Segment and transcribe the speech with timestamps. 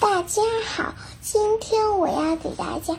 [0.00, 2.94] 大家好，今天我要给大家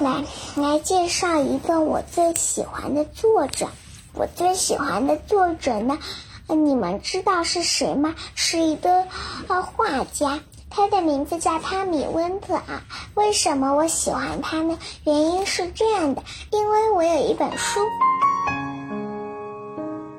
[0.00, 0.22] 来
[0.54, 3.66] 来介绍一个我最喜欢的作者。
[4.12, 5.98] 我最喜欢的作者呢，
[6.46, 8.14] 你们知道是谁吗？
[8.34, 9.06] 是一个
[9.48, 12.84] 呃画家，他的名字叫汤米温特啊。
[13.14, 14.78] 为什么我喜欢他呢？
[15.04, 17.80] 原因是这样的，因为我有一本书。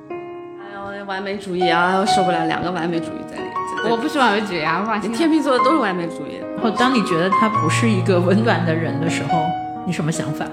[0.10, 2.00] 哎呦，完美主义啊！
[2.00, 3.45] 我受不了两个完美主义在。
[3.90, 5.12] 我不是完美主义啊，放心。
[5.12, 6.40] 天秤座的都是完美主义。
[6.56, 9.44] 然后，当你觉得他不是一个温暖的人的时候，
[9.86, 10.46] 你什么想法？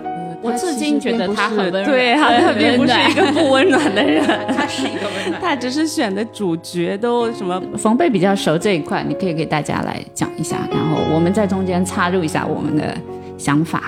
[0.44, 1.84] 我至今觉得他很温暖。
[1.84, 4.24] 对，他他并不是一个 不温暖的人，
[4.56, 5.40] 他是一个温暖。
[5.40, 7.62] 他只是选的主角都什么？
[7.78, 12.92] 冯贝比较熟这一块，你可以给大家来讲一下，然后我们在中间插入一下我们的
[13.38, 13.84] 想法。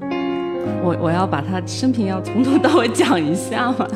[0.84, 3.86] 我我要把他生平要从头到尾讲一下嘛。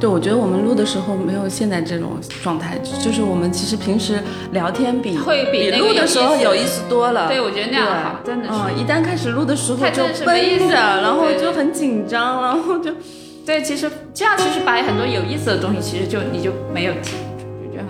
[0.00, 4.18] 对，我觉得我们录的时候没有现在这种状态，就是我们其实平时
[4.52, 7.28] 聊天比会比录的时候有意思多了。
[7.28, 8.54] 对，我觉得那样好，真的是。
[8.54, 12.90] 嗯，一旦开始录的时候就绷着，然后就很紧张，然后就，
[13.44, 17.16] 对，其实这样其实把很多有意思的东西，其实就你就没有提。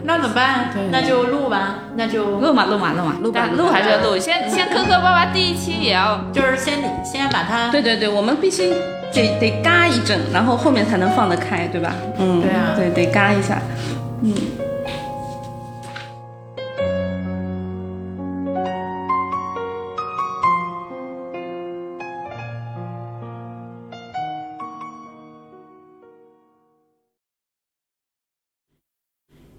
[0.02, 0.70] 那怎么办？
[0.90, 4.18] 那就录吧，那就录嘛，录嘛，录嘛，录吧，录还是要录。
[4.18, 7.70] 先先磕磕巴巴，第一期也要，就是先先把它。
[7.70, 8.72] 对对对，我们必须。
[9.12, 11.94] 得得嘎一阵，然后后面才能放得开，对吧？
[12.18, 13.60] 嗯，对啊，对，得嘎一下。
[14.22, 14.34] 嗯。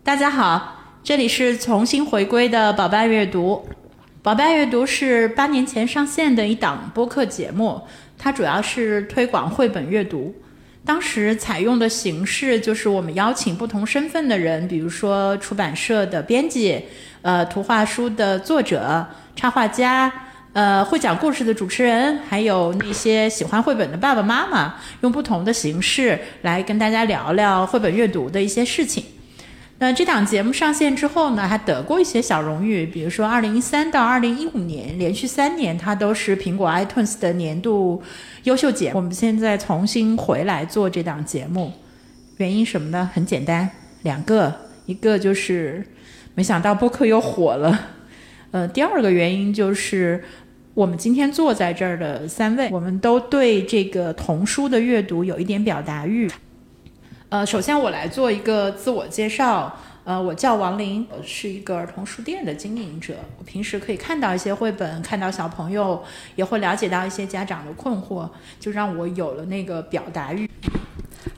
[0.03, 3.65] 大家好，这里是重新回归的宝贝阅读。
[4.23, 7.81] 宝贝阅读是八年前上线的一档播客节目。
[8.23, 10.31] 它主要是推广绘本阅读，
[10.85, 16.79] 当时采用的形式就是我们邀请不同身份的人，比如说出版社的编辑、
[17.23, 19.03] 呃图画书的作者、
[19.35, 20.13] 插画家、
[20.53, 29.03] 呃会讲故事的主持人，还有那些喜欢绘本的爸爸妈妈，用不同的形式来跟大家聊聊绘本阅读的一些事情。
[29.81, 37.99] 那这档节目上线之后呢，还得过一些小荣誉，比如说二零一三到二零一五年连续三年，它都是苹果 iTunes 的年度
[38.43, 38.97] 优秀节目。
[38.97, 41.73] 我们现在重新回来做这档节目，
[42.37, 43.09] 原因什么呢？
[43.11, 43.67] 很简单，
[44.03, 44.53] 两个，
[44.85, 45.83] 一个就是
[46.35, 47.87] 没想到播客又火了，
[48.51, 50.23] 呃，第二个原因就是
[50.75, 56.29] 我们今天坐在这儿的三位，我们都对这个童书的阅读有一点表达欲。
[57.31, 59.73] 呃，首先我来做一个自我介绍。
[60.03, 63.15] 呃，我叫王林，我是一个儿童书店的经营者。
[63.39, 66.03] 我平时可以看到一些绘本，看到小朋友，
[66.35, 68.27] 也会了解到一些家长的困惑，
[68.59, 70.49] 就让我有了那个表达欲。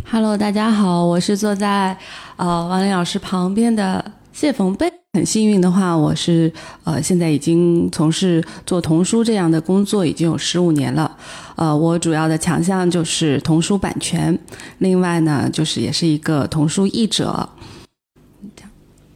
[0.09, 1.95] Hello，大家好，我是坐在
[2.37, 5.02] 呃王林老师旁边的谢冯贝。
[5.15, 6.51] 很幸运的话，我是
[6.83, 11.15] 呃现在已经从事做童书这样的工作已经有十五年了。
[11.55, 14.35] 呃，我主要的强项就是童书版权，
[14.79, 17.47] 另外呢就是也是一个童书译者。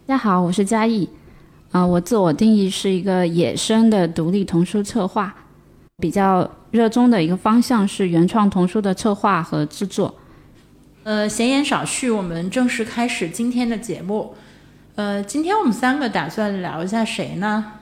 [0.06, 1.09] 大家好，我是嘉义。
[1.72, 5.34] 啊，我自我定义是一个野生的独立童书策划，
[5.97, 10.14] 比较热衷的一个方向是原创童书的策划和制作。
[11.02, 14.35] 呃，闲言少叙，我们正式开始今天的节目。
[14.97, 17.74] 呃，今天我们三个打算聊一下谁呢？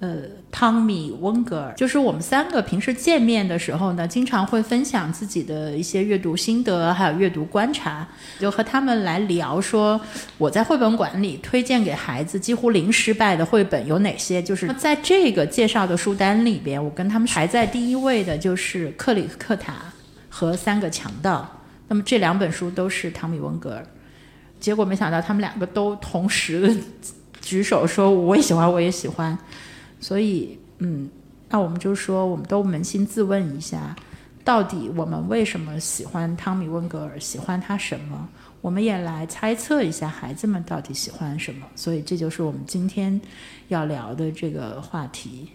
[0.00, 8.08] 呃，汤米·温格尔，就是我们三个平时见面的时候呢，经常会分享自己的一些阅读心得，还有阅读观察，
[8.40, 10.00] 就和他们来聊说
[10.38, 14.42] 我在绘本馆里推荐给孩子几乎零失败的绘本有哪些。
[14.42, 19.72] 就是在这个介绍的书单里边，我跟他们排在第一位的就是《克里克塔》
[20.30, 21.46] 和《三个强盗》，
[21.88, 23.86] 那么这两本书都是汤米·温格尔。
[24.62, 26.74] 结果没想到他们两个都同时的
[27.40, 29.36] 举手说我也喜欢，我也喜欢。
[29.98, 31.10] 所以，嗯，
[31.48, 33.96] 那我们就说，我们都扪心自问一下，
[34.44, 37.18] 到底我们为什么喜欢汤米·温格尔？
[37.18, 38.28] 喜欢他什么？
[38.60, 41.66] 我们也来猜测一下孩子们到底喜欢什么。
[41.74, 43.20] 所以，这就是我们今天
[43.66, 45.48] 要聊的这个话题。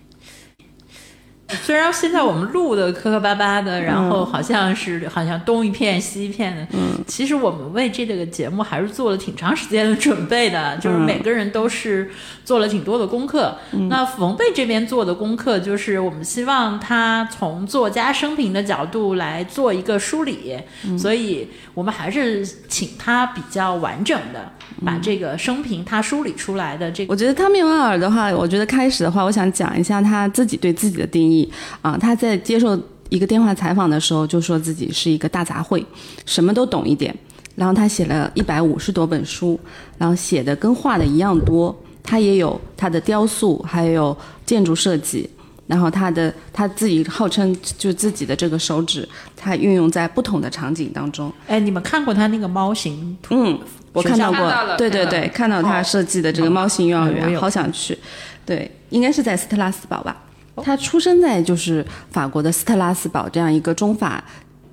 [1.61, 12.11] 虽然现在我们录的磕磕巴巴的，然后好像是好像东一片西一片的，嗯，其实我们为这个节目还是做了挺长时间的准备的，就是每个人都是
[12.43, 13.57] 做了挺多的功课。
[13.89, 20.57] 那冯贝这边做的功课，就是我们希望他从作家生平的角度来做一个梳理，
[20.97, 24.51] 所以我们还是请他比较完整的
[24.85, 27.11] 把这个生平他梳理出来的这个。
[27.11, 31.49] 我觉得汤米·温尔的话，我觉得开始的话，我想讲一下他自己对自己的定义。
[31.81, 32.79] 啊，他在接受
[33.09, 35.83] 一个电话采访的时候，就说自己是一个大杂烩，
[36.25, 37.15] 什么都懂一点。
[37.55, 39.59] 然后他写了一百五十多本书，
[39.97, 41.75] 然后写的跟画的一样多。
[42.03, 44.15] 他也有他的雕塑，还有
[44.45, 45.29] 建筑设计。
[45.65, 51.29] 然后他的他自己号称就自己的这个手指，他运用在不同的场景当中。
[51.45, 53.17] 哎，你们看过他那个猫型？
[53.31, 53.59] 嗯，
[53.97, 57.97] 我看到过，到对对对，看到他设计的这个猫型幼儿园，好想去。
[58.45, 60.15] 对，应该是在斯特拉斯堡吧。
[60.63, 64.23] 他出生在就是法国的斯特拉斯堡这样一个中法，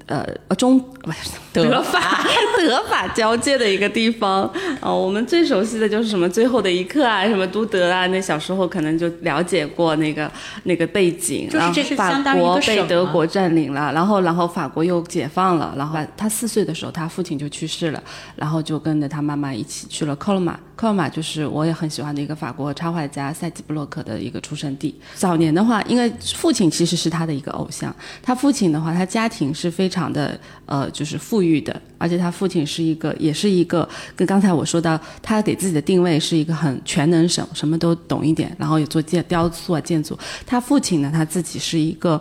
[0.06, 2.24] 呃，呃中不是 德法
[2.58, 4.50] 德法交界的一个地方。
[4.80, 10.30] 哦，我们最熟悉的就是什么《最后的一刻》啊，什么都德啊，那小时候可能就了解过那个
[10.64, 11.48] 那个背景。
[11.48, 18.02] 就是这是然后相当于法国被德国占领了，然后然后法国又解放了，然后他四岁的时候，他父亲就去世了，
[18.34, 20.58] 然后就跟着他妈妈一起去了科罗马。
[20.76, 24.92] 科罗马就是我也很喜欢的一个法国插画家塞吉布洛克的一个出生地。
[25.14, 40.18] 早年的话，因为父亲其实是他的一个偶像，他父亲的话，他家庭是非常常的呃，就是富裕的，而且他父亲是一个，也是一个跟刚才我说到，他给自己的定位是一个很全能手，什么都懂一点，然后也做建雕塑啊、建筑。
[40.44, 42.20] 他父亲呢，他自己是一个。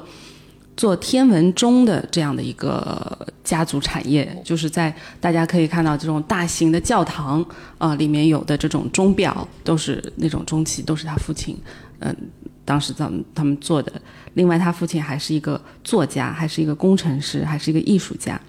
[0.76, 4.92] 做天文钟的这样的一个家族产业，就是在
[5.22, 7.46] 大家可以看到这种大型的教堂
[7.78, 11.56] 啊、里面有的这种钟表，都是那种钟器，都是他父亲，
[12.00, 12.16] 嗯、
[12.66, 13.92] 当时咱们他们做的。
[14.36, 18.40] 另外，他父亲还是一个作家，还是一个工程师，还是一个艺术家，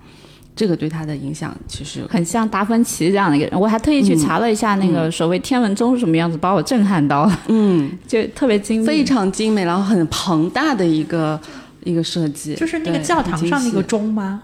[0.57, 3.61] 这个对他的影响其实很像达芬奇这样的一个人。
[3.61, 7.41] 我还特意去查了一下那个所谓天文钟是什么样子，把我震撼到了。
[7.49, 11.39] 嗯， 就特别精美，非常精美，然后很庞大的一个
[11.83, 13.83] 一个设计，就是那个教堂上那个。
[13.83, 14.43] 钟吗？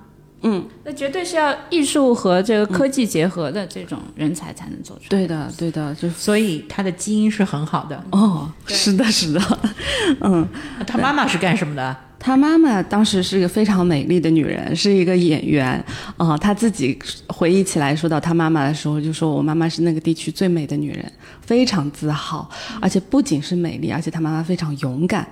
[0.84, 5.08] 那绝对是要艺术和这个科技结合的这种人才才能做出来。
[5.08, 8.02] 对的，对的，就所以他的基因是很好的。
[8.10, 9.40] 哦，是的，是的，
[10.20, 10.48] 嗯。
[10.86, 11.96] 他妈妈是干什么的？
[12.18, 15.82] 他妈妈当时是一个非常美丽的女人，是一个演员
[16.18, 16.98] 啊、她自己
[17.28, 22.46] 回忆起来说到她妈妈的时候，就说我妈妈是那个地区最美的女人，非常自豪，
[22.80, 25.26] 而且不仅是美丽，而且她妈妈非常勇敢。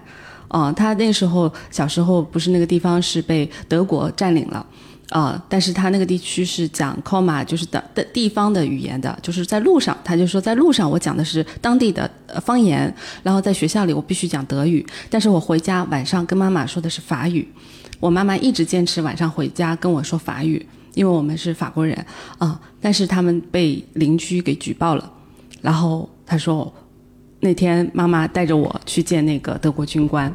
[0.49, 4.64] 啊、她那时候小时候不是那个地方是被德国占领了。
[5.10, 12.10] 啊、但是他那个地区是讲 Koma，就是的的地方的语言的，就是在路上，他就说在路上我讲的是当地的
[12.43, 17.49] 方言，然后在学校里我必须讲德语，但是我回家晚上跟妈妈说的是法语，
[17.99, 21.96] 我妈妈一直坚持晚上回家跟我说法语，因为我们是法国人
[22.37, 25.11] 啊、但是他们被邻居给举报了，
[25.62, 26.70] 然后他说
[27.40, 30.31] 那天妈妈带着我去见那个德国军官。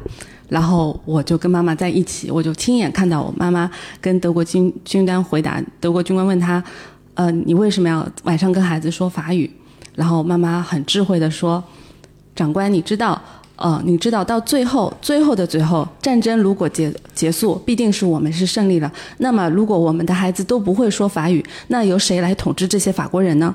[0.48, 3.70] 然后我就跟妈妈在一起，我就亲眼看到我妈妈
[4.00, 6.62] 跟德国军军官回答，德国军官问他，
[7.14, 9.50] 呃，你为什么要晚上跟孩子说法语？
[9.94, 11.62] 然后妈妈很智慧的说，
[12.34, 13.20] 长官，你知道，
[13.56, 18.92] 呃，你知道到最后，最后的最后，战争如果结结束，必定是我们是胜利了。
[19.18, 23.54] 那么，如果我们的孩子都不会说法语，那由谁来统治这些法国人呢？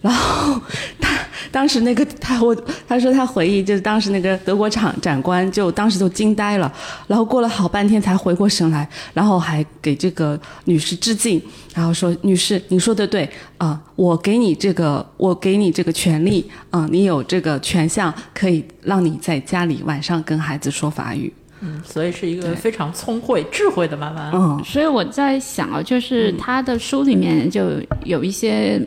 [0.00, 0.60] 然后
[1.00, 1.18] 他
[1.54, 2.52] 当时那个他我
[2.88, 6.72] 他说他回忆就是当时那个德国厂长官就当时就惊呆了，
[7.06, 11.40] 然后过了好半天才回过神来，然后还给这个女士致敬，
[11.72, 24.32] 然后说女士你说的对啊、我给你这个我给你这个权利啊、你有这个权项可以让你在家里晚上跟孩子说法语，嗯，所以是一个非常聪慧、智慧的妈妈。
[24.34, 27.70] 嗯所以我在想啊，就是他的书里面就
[28.04, 28.82] 有一些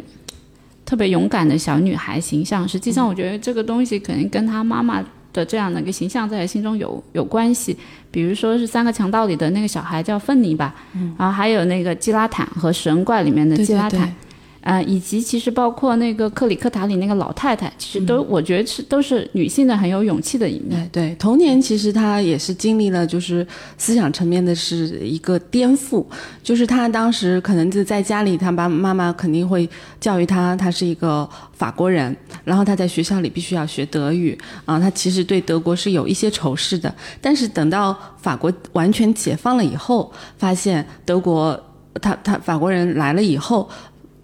[0.88, 2.66] 特别勇敢的小女孩形象。
[2.66, 7.76] 实际上，我觉得这个东西可能跟她妈妈的这样的一个形象在心中有有关系。
[8.10, 10.74] 比如说是《三个强盗》里的那个小孩叫芬妮吧，
[11.18, 14.00] 然后还有那个基拉坦和《食人怪》里面的基拉坦。
[14.00, 14.27] 对
[14.68, 20.90] 呃，以及其实包括那个克里克塔里那个老太太，其实都、我觉得是都是女性的很有勇气的一面。
[20.92, 23.48] 对对，童年其实她也是经历了，就是
[23.78, 26.06] 思想层面的是一个颠覆，
[26.44, 29.70] 就是她当时可能就在家里，她爸妈妈肯定会
[30.02, 41.58] 教育她，她是一个法国人，然后她在学校里必须要学德语啊，她其实对德国是有一些仇视的，但是等到法国完全解放了以后，发现德国
[42.02, 43.68] 他他法国人来了以后，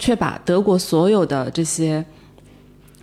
[0.04, 2.04] 却把德国所有的这些。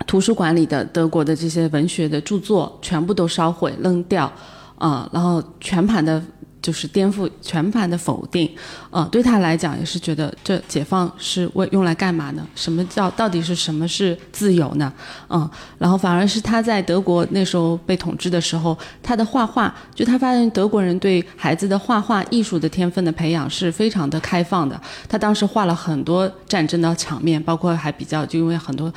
[0.06, 4.32] 图书馆里的德国的这些文学的著作全部都烧毁扔掉，
[4.78, 6.20] 啊、然后全盘的
[6.62, 8.50] 就是颠覆，全盘的否定，
[8.90, 12.44] 啊、对他来讲也是觉得这解放是为用来干嘛呢？
[12.56, 14.92] 什么叫到底是什么是自由呢？
[15.28, 24.80] 嗯，然后反而是他在德国那时候被统治的时候，他的画画，就他发现德国人对孩子的画画艺术的天分的培养是非常的开放的。
[25.08, 28.92] 他当时画了很多战争的场面，包括还比较就因为很多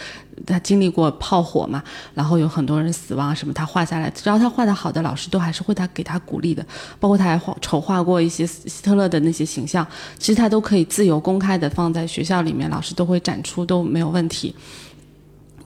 [0.48, 1.84] 他经历过炮火嘛，
[2.16, 6.66] 然后有很多人死亡什么，他画下来，只要他画的好的，老师都还是会他给他鼓励的。
[7.00, 9.83] 包括他还画筹划过一些希特勒的那些形象，
[10.18, 14.56] 其实他都可以自由公开的放在学校里面，老师都会展出，都没有问题。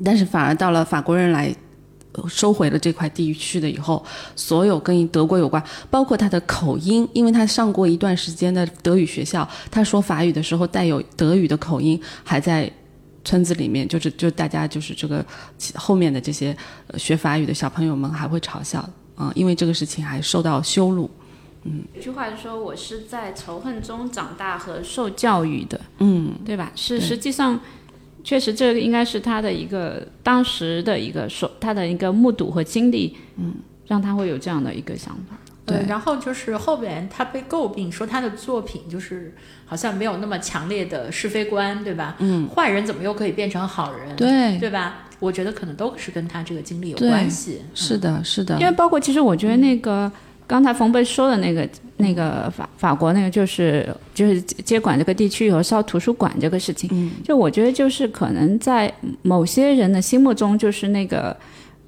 [0.03, 1.55] 但是反而到了法国人来。
[2.27, 4.03] 收回了这块地区的以后，
[4.36, 12.71] 所有跟德国有关，包括他的口音，因为他上过一段时间的德语学校，他说法语的时候带有德语的口音，还在
[13.24, 15.24] 村子里面，就是就大家就是这个
[15.75, 16.57] 后面的这些
[16.95, 18.83] 学法语的小朋友们还会嘲笑
[19.15, 21.07] 啊，因为这个事情还受到羞辱。
[21.67, 26.71] 嗯，有句话就说我是在仇恨中长大和受教育的，嗯，对吧？
[26.75, 27.59] 是实际上。
[28.24, 33.55] 确实，这个应该是他的一个当时的一个说他的一个目睹和经历，嗯，
[33.86, 35.38] 让他会有这样的一个想法。
[35.65, 39.33] 对，然后就是后边他被诟病说他的作品就是
[39.65, 42.17] 好像没有那么强烈的是非观，对吧？
[42.19, 44.13] 嗯，坏人怎么又可以变成好人？
[44.17, 45.05] 对，对吧？
[45.19, 47.62] 我觉得可能都是跟他这个经历有关系。
[47.74, 48.59] 是的，是的。
[48.59, 50.12] 因为包括其实我觉得那个。
[50.47, 58.91] 刚才冯贝说的那个那个法法国那个就是就是接管这个地区以后烧图书馆这个事情，就我觉得就是可能在
[59.23, 61.35] 某些人的心目中，就是那个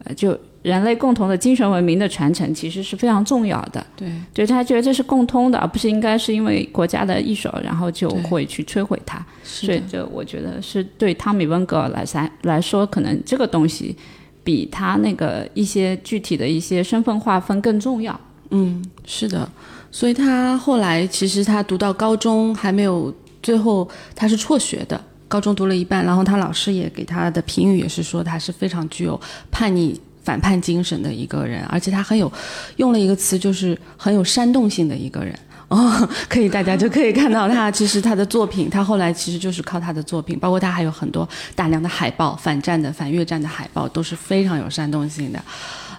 [0.03, 3.85] 呃，就人类共同的精神文明的传承，其实是非常重要的。
[3.95, 9.25] 对，就他觉得这是共通的，而不是应该是因为国家的一手，然后就会去摧毁它。
[9.41, 13.95] 所以，就我觉得是对汤米温格来三来说，可能这个东西
[14.43, 18.19] 比他那个一些具体的一些身份划分更重要。
[18.51, 19.47] 嗯，是的，
[19.91, 23.13] 所以他后来其实他读到高中还没有，
[23.43, 29.19] 最后他是辍学的，高中读了一半，然后他老师也给他的评语也是说他是非常具有
[29.51, 32.31] 叛逆反叛精神的一个人，而且他很有
[32.77, 35.37] 用了一个词就是很有煽动性的一个人
[35.69, 45.39] 哦，可以大家就可以看到他其实他的作品，他后来其实就是靠他的作品，包括他还有很多大量的海报，反战的反越战的海报都是非常有煽动性的，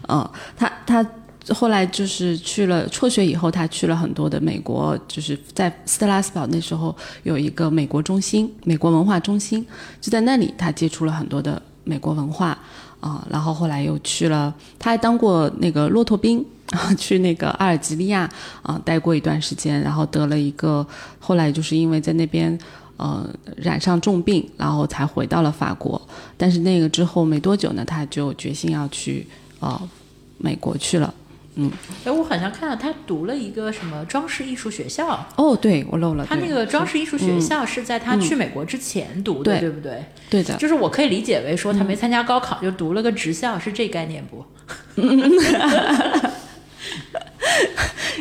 [0.09, 1.07] 嗯，他他。
[1.55, 9.67] 后来就是去了辍学以后，他去了很多的美国，就是在斯特拉斯堡那时候有一个美国中心，美国文化中心，
[10.01, 12.57] 就在那里他接触了很多的美国文化
[13.01, 13.27] 啊。
[13.31, 16.45] 然后后来又去了，他还当过那个骆驼兵，
[16.97, 18.31] 去那个阿尔及利亚
[18.63, 20.87] 啊待过一段时间，然后得了一个，
[21.19, 22.57] 后来就是因为在那边
[22.97, 26.01] 呃染上重病，然后才回到了法国。
[26.37, 29.27] 但是那个之后没多久呢，他就决心要去
[29.59, 29.81] 呃
[30.39, 31.13] 美国去了。
[31.57, 31.71] 嗯，
[32.05, 35.27] 哎，我好像看到他读了一个什么装饰艺术学校。
[35.37, 36.25] 哦，对，我漏了。
[36.25, 40.05] 他那个装饰艺术学校是在他去美国之前读的，对不对？
[40.31, 40.55] 对的。
[40.57, 44.45] 就是我可以理解为说他没参加高考就读了个职校，是这概念不？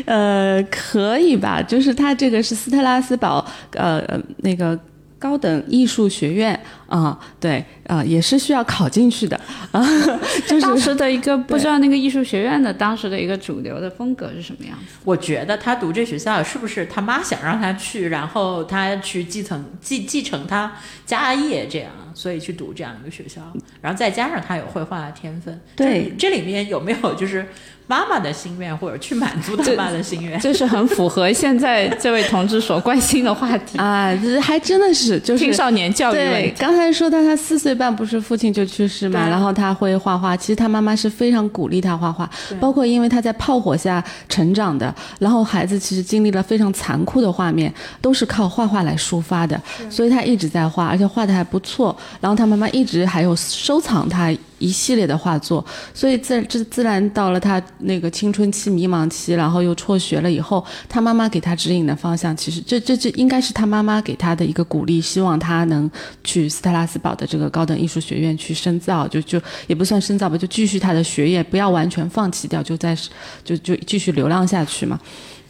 [0.06, 1.62] 呃，可以吧？
[1.62, 4.02] 就是他这个是斯特拉斯堡，呃，
[4.38, 4.80] 那个。
[5.20, 6.58] 高等艺术学院
[6.88, 9.40] 啊，对啊，也是需要考进去的
[9.72, 9.86] 啊。
[10.48, 14.96] 就是当时的一个不知道那个艺术学院的当时的一个主流的风格是什么样子？
[15.04, 20.72] 我觉得他读这学校是不是他妈想让他去，然后他去继承继继承他
[21.06, 23.42] 家业这样，所以去读这样一个学校，
[23.82, 25.60] 然后再加上他有绘画的天分。
[25.76, 27.46] 对，这里面有没有就是？
[27.90, 34.16] 妈妈的心愿，或者去满足他妈的心愿，这是很符合现在这位同志所关心的话题 啊！
[34.22, 36.14] 这还真的是就是青少年教育。
[36.14, 40.38] 对，刚才说到他四岁半，不是父亲就去世嘛，然后他会画画。
[40.38, 42.30] 其实他妈妈是非常鼓励他画画，
[42.60, 51.98] 包括因为他在炮火下成长的，然后孩子其实经历了非常残酷的画面，都是靠画画来抒发的，所以他一直在画，而且画的还不错。
[52.22, 54.32] 然后他妈妈一直还有收藏他。
[54.60, 65.90] 一系列的画作，所以自这自然到了他那个青春期迷茫期，然后又辍学了以后，他妈妈给他指引的方向，其实这这这应该是他妈妈给他的一个鼓励，希望他能
[66.24, 72.96] 去斯特拉斯堡的这个高等艺术学院去深造，就就也不算深造吧，就继续他的学业，不要完全放弃掉，就在
[73.44, 75.00] 就就继续流浪下去嘛。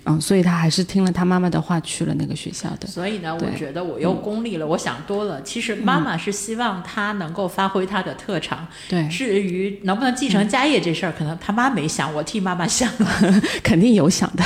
[0.10, 2.88] 嗯，所以他还是听了他妈妈的话去了那个学校的。
[2.88, 5.42] 所以呢，我觉得我又功利了，我想多了。
[5.44, 8.68] 其实妈妈是希望他能够发挥他的特长。
[8.89, 9.08] 对。
[9.08, 13.42] 至于能不能继承家业这事儿，可能他妈没想，我替妈妈想了。
[13.63, 14.44] 肯定有想的，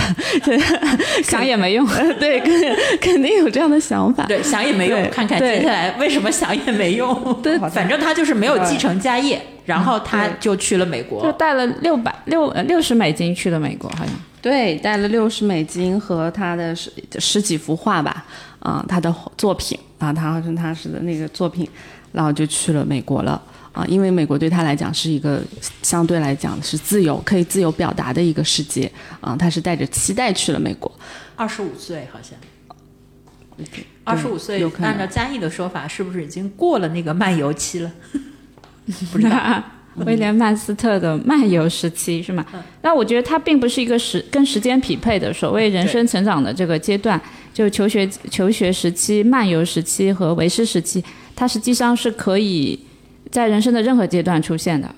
[1.23, 1.87] 想也没用。
[2.19, 4.25] 对，肯肯定有这样的想法。
[4.25, 5.09] 对，想也没用。
[5.09, 7.41] 看看接下来为什么想也没用。
[7.41, 14.13] 对，反正他就是没有继承家业，然后他就去了美国，就带了六百六六十美金去了美国，好像。
[14.43, 18.25] 对，带了六十美金和他的十十几幅画吧，
[18.59, 21.65] 啊，他的作品啊，他好像他是的那个作品，
[22.11, 25.41] 然后就去了美国了啊，因为美国对他来讲是一个
[25.81, 30.91] 相对来讲是自由、可以自由表达的一个世界啊，他是带着期待去了美国。
[31.37, 32.37] 二十五岁好像，
[34.03, 37.89] 二十五岁，按照嘉义的说法，是不是已经过了那个漫游期了？
[39.09, 39.63] 不知道。
[40.05, 42.45] 威廉曼斯特的漫游时期是吗？
[42.81, 47.19] 那我觉得它并不是一个时跟时间匹配的所谓人生成长的这个阶段，
[47.53, 51.03] 就求学求学时期、漫游时期和为师时期，
[51.35, 52.79] 它实际上是可以
[53.29, 54.95] 在人生的任何阶段出现的，嗯，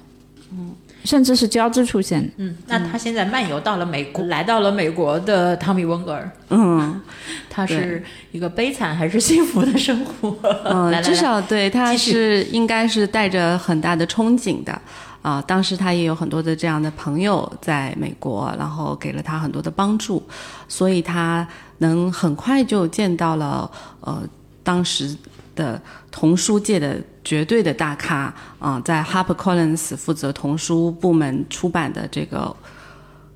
[1.06, 2.30] 甚至是交织出现。
[2.38, 7.00] 嗯，那他现在漫游到了美国，来到了美国的汤米温格尔，嗯
[7.50, 10.36] 他是一个悲惨还是幸福的生活？
[10.66, 14.82] 嗯， 来来至少对他是应该是带着很大的憧憬的。
[15.22, 20.22] 啊，当时他也有很多的这样的朋友在美国，然后给了他很多的帮助，
[20.68, 21.48] 所以他
[21.80, 23.70] 能很快就见到了
[24.02, 24.22] 呃
[24.62, 25.18] 当时
[25.56, 25.82] 的
[26.12, 32.56] 童书界的绝对的大咖啊、在 HarperCollins 负责童书部门出版的这个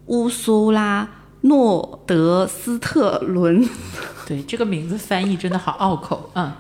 [0.06, 1.08] 乌苏拉
[1.42, 3.68] 诺德斯特伦，
[4.28, 6.52] 对这个名字翻译真的好拗口，嗯，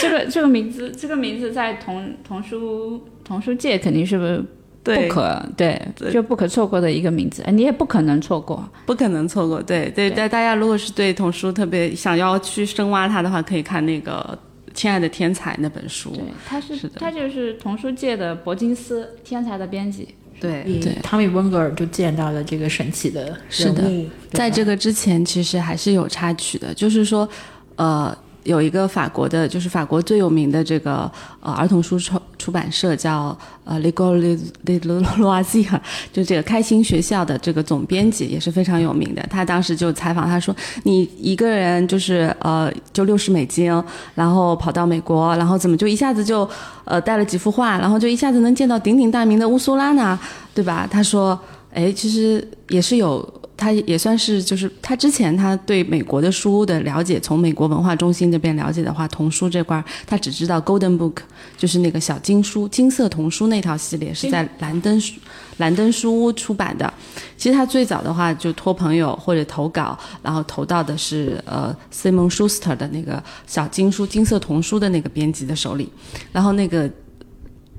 [0.00, 4.44] 这个这个名字，这个名字在童童书童书界肯定是不是
[4.82, 6.12] 不可对对。
[6.12, 8.62] 就不可错过的一个名字，哎你也不可能错过。
[8.86, 14.38] 不可能错过，对对，但大家如果是对童书特别想要去深挖它的话，可以看那个
[14.78, 16.12] 《亲爱的天才》那本书。
[16.12, 20.14] 对，他是是他就是童书界的伯金斯，天才的编辑。
[20.40, 27.28] 对对，汤米温格尔就见到了这个神奇的人是的物，在这个之前，其实还是有插曲的，就是说，
[27.74, 28.16] 呃，
[28.48, 34.38] 有一个法国的，就是法国最有名的这个呃儿童书出出版社叫呃 l e g o l e
[34.84, 39.22] l o i s i r 就这个开心学校的这个总编辑也是非常有名的。
[39.30, 43.70] 他当时就采访他说：“你一个人就是呃就六十美金，
[44.14, 46.48] 然后跑到美国，然后怎么就一下子就
[46.84, 50.18] 呃带了几幅画，然后就一下子能见到鼎鼎大名的乌苏拉呢？
[50.54, 51.38] 对吧？”他说。
[51.70, 53.22] 哎，其实也是有，
[53.58, 61.16] 他也算是就是他之前他对美国的书的了解，从美国文化中心这边了解的话，童书这块儿他只知道 Golden Book，
[61.56, 65.14] 就是那个小金书、金色童书那套系列是在兰登书
[65.56, 66.90] 兰登书屋出版的。
[67.36, 75.92] 其实他最早的话就托朋友或者投稿，然后投到的是呃 Simon Schuster 的那个小金书、金色童书的那个编辑的手里，
[76.30, 76.88] 然后那个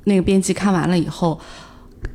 [0.03, 1.39] 那个编辑看完了以后。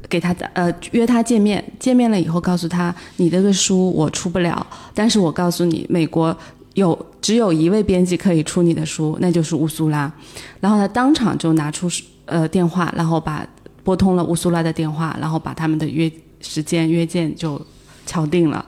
[0.09, 6.37] 给他呃约他见面，见面了以后告诉他，你这个书我出不了，但是我告诉你，美国
[6.75, 10.13] 有只有一位编辑可以出你的书，那就是乌苏拉。
[10.61, 11.89] 然后他当场就拿出
[12.26, 13.47] 呃电话，然后把
[13.82, 17.61] 拨通了乌苏拉的电话，然后把他们的约时间约见就
[18.06, 18.65] 敲定了。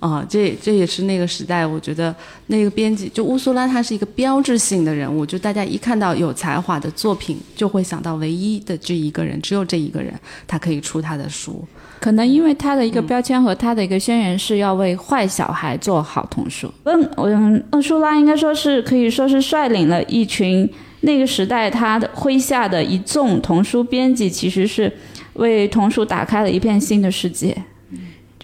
[0.00, 2.14] 啊、这这也是那个时代，我觉得
[2.46, 10.14] 那个编辑就乌苏拉，她是一个标志性的人物，就大家一看到有才华的作品，就会想到唯一的这一个人，只有这一个人，
[10.46, 11.64] 他可以出他的书。
[11.98, 16.72] 可能因为他的一个标签和他的一个宣言是要为坏小孩做好童书。
[16.84, 24.92] 嗯嗯，厄舒拉应该说是可以说是率领了一群那个时代他的麾下的一众童书编辑，其实是
[25.34, 27.56] 为童书打开了一片新的世界。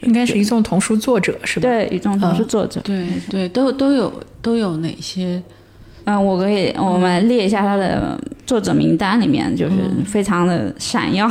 [0.05, 1.69] 应该是一众童书作者是吧？
[1.69, 2.81] 对，一众童书作者。
[2.83, 5.43] 对对，都都有都有哪些？
[6.05, 11.31] 嗯，我可以我们列一下他的作者名单，里面就是非常的闪耀。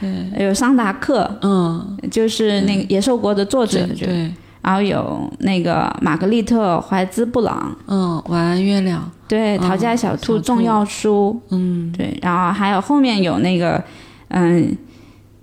[0.00, 4.30] 对，有桑达克，嗯，就是那个《野兽国》的作者，对对，
[4.62, 10.38] 然后有那个玛格丽特·怀兹·布朗，嗯，晚安月亮，对，《逃家》小兔。
[10.38, 13.82] 重要书，嗯，对，然后还有后面有那个，
[14.28, 14.76] 嗯，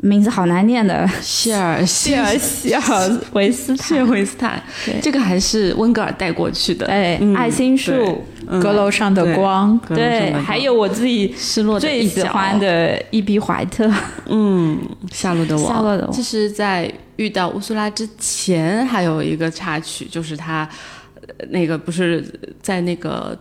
[0.03, 6.85] 名字好难念的谢尔谢尔谢尔维斯谢坦，维斯坦对，这个还是温格尔带过去的。
[6.87, 13.89] 哎，嗯爱心树，嗯阁楼上的光，对，的还有我自己失落的最喜欢的伊比怀特，
[14.25, 14.77] 嗯，
[15.09, 20.67] 夏洛的我，夏洛的我其实，在遇到乌苏拉之前，还有一个插曲，就是他
[21.15, 22.21] 呃那个不是
[22.61, 23.37] 在那个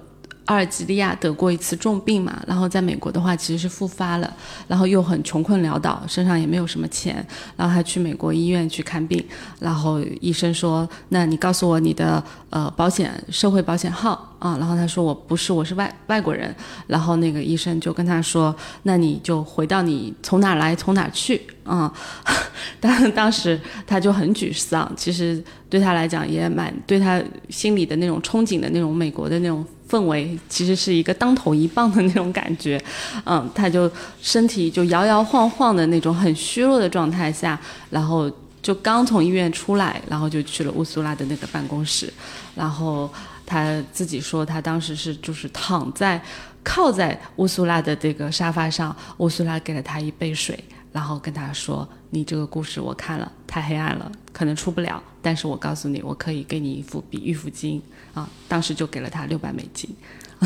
[0.47, 7.25] 阿尔及利亚得过一次重病嘛，然后在美国的话其实是复发了，然后又很穷困潦倒，身上也没有什么钱，
[7.57, 9.25] 然后他去美国医院去看病，
[9.61, 16.55] 然后医生说，那你告诉我你的呃保险社会保险号啊，然后他说我不是，我是外外国人，
[16.89, 21.93] 然后那个医生就跟他说，那你就回到你从哪来从哪去啊。
[22.81, 32.83] 当当时他就很沮丧，其实对他来讲也蛮对他心里的那种憧憬的那种美国的那种氛围，其实是一个当头一棒的那种感觉。
[33.25, 33.91] 嗯，他就
[34.23, 38.31] 身体就摇摇晃晃的那种很虚弱的状态下，然后
[38.63, 42.11] 就刚从医院出来，然后就去了乌苏拉的那个办公室，
[42.55, 43.13] 然后
[43.45, 46.19] 他自己说他当时是就是躺在
[46.63, 50.59] 靠在乌苏拉的这个沙发上，乌苏拉给了他一杯水，
[50.93, 57.81] 然后跟他说：“你这个故事我看了，太黑暗了，可能出不了，但是我告诉你，我可以给你一副比喻腹金
[58.13, 59.89] 啊。”当时就给了他六百美金，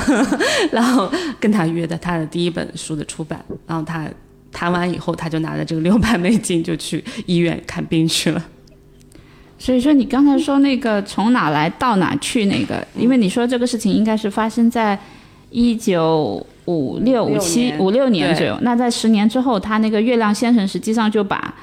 [0.70, 4.08] 然后跟他约的他的第一本书的出版，然后他
[4.52, 8.46] 谈完以后，他就拿着这个六百美金就去医院看病去了。
[9.58, 14.96] 所以说你刚才说那个从哪来到哪去那个，因为你说这个事情应该是发生在
[15.50, 18.56] 一九五六五七五六年左右。
[18.62, 21.54] 那在十年之后，他那个月亮先生实际上就把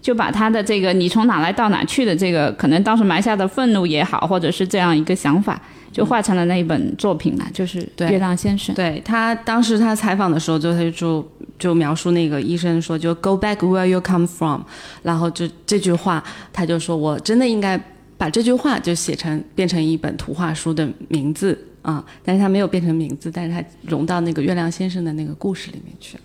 [0.00, 5.60] 就把他的这个你从哪来到哪去的这个可能当时埋下的愤怒也好，或者是这样一个想法，
[5.92, 8.74] 就画成了那一本作品嘛，就是《月亮先生》。
[8.76, 11.24] 对他当时他采访的时候，就他就
[11.58, 14.62] 就描述那个医生说，就 Go back where you come from，
[15.02, 16.22] 然后就这句话，
[16.52, 17.80] 他就说我真的应该
[18.18, 26.22] 把这句话就写成变成一本图画书的名字啊，但是他没有变成名字，但是他融到那个月亮先生的那个故事里面去了。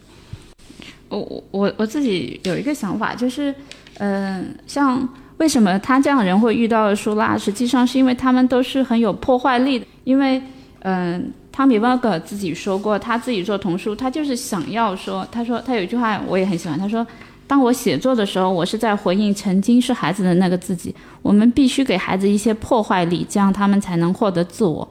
[1.10, 3.54] 我我我自己有一个想法，就是，
[3.98, 7.38] 嗯，像为什么他这样的人会遇到舒拉？
[7.38, 9.86] 实际上是因为他们都是很有破坏力的。
[10.04, 10.42] 因为，
[10.80, 17.08] 嗯，汤米·温格自己说过，他自己做童书，他就是想要说，他说他有一句话我也很喜欢，他说，
[17.48, 20.94] 当我写作的时候，我是在回应曾经是孩子的那个自己。
[21.22, 24.88] 我们必须给孩子一些破坏力，这样他们才能获得自我。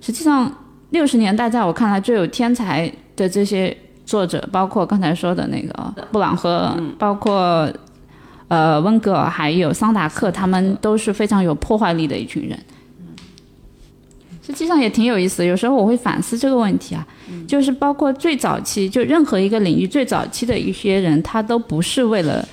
[0.00, 0.52] 实际上，
[0.90, 3.76] 六十年代在我看来最有天才的这些。
[4.06, 7.72] 作者包括刚才说的那个布朗和，包括
[8.48, 12.58] 呃温格尔，还有桑达克，他们都是非常有破坏力的一群人。
[14.44, 17.06] 实际上也挺有意思，有时候我会反思这个问题啊，
[17.46, 22.44] 就是包括最早期，就任何一个领域最早期的一些人，他都不是为了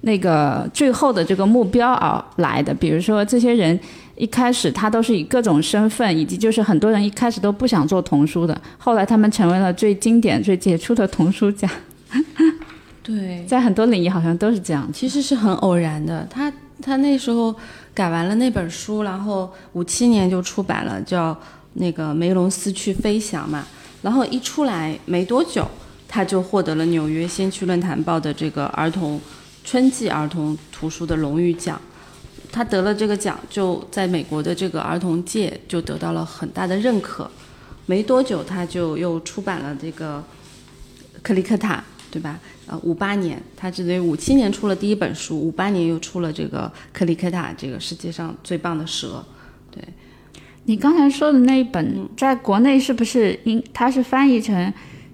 [0.00, 2.72] 那个最后的这个目标而来的。
[2.72, 3.78] 比如说这些人。
[4.22, 11.68] 一开始他都是以各种身份，以及就是很多人一开始都不想做童书的，后来他们成为了最经典、最杰出的童书家。
[13.02, 14.88] 对， 在很多领域好像都是这样。
[14.92, 16.24] 其实是很偶然的。
[16.30, 17.52] 他他那时候
[17.92, 21.36] 改完了那本书，然后五七年就出版了，叫
[21.72, 23.66] 那个梅隆斯去飞翔嘛。
[24.02, 25.66] 然后一出来没多久，
[26.06, 29.20] 他就获得了纽约先驱论坛报的这个儿童
[29.64, 31.80] 春季儿童图书的荣誉奖。
[32.52, 37.28] 他得了这个奖，就在美国的这个儿童界就得到了很大的认可。
[37.86, 40.18] 没多久，他就又出版了这个
[41.22, 41.76] 《克里克塔》，
[42.12, 42.38] 对吧？
[42.66, 49.24] 呃，五八年，他只于五七年出了第一本书，五八年又出了这个《克里克塔》，这个世界上最棒的蛇。
[49.70, 49.82] 对，
[50.66, 54.72] 你刚才说的那一本，在国内是不是应它是翻译成？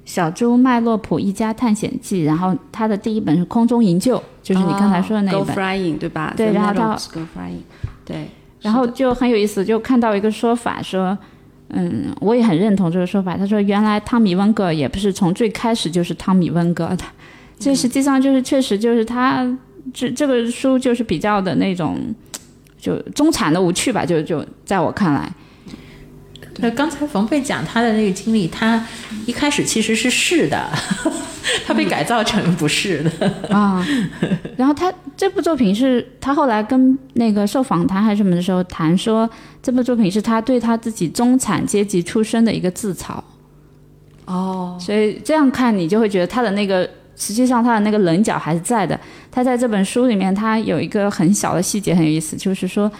[0.09, 5.55] 小猪麦洛普一家探险记，然后他的第一本是空中营救，就是你刚才说的那一本，
[5.99, 6.33] 对吧？
[6.35, 6.99] 对，然后他，
[8.07, 8.27] 对，
[8.62, 11.16] 然后就很有意思，就看到一个说法说，
[11.68, 13.37] 嗯，我也很认同这个说法。
[13.37, 17.05] 他说，原来汤米温格也不是从最开始就是汤米温格的，
[17.59, 19.47] 这实际上就是确实就是他
[19.92, 21.99] 这这个书就是比较的那种，
[22.79, 25.31] 就中产的无趣吧，就就在我看来。
[26.61, 28.85] 那刚才冯贝讲他的那个经历，他
[29.27, 30.68] 一开始其实是是的，
[31.64, 33.87] 他被改造成不是的啊。
[34.59, 39.29] 然后他这部作品是他后来跟那个受访谈还是什么的时候谈说，
[39.62, 43.21] 这部作品是他对他自己中产阶级出身的一个自嘲。
[44.25, 48.99] 哦，所以这样看你就会觉得他的那个实际上他的那个棱角还是在的。
[49.31, 52.90] 他在这本书里面，他有一个很小的细节很有意思，就是说。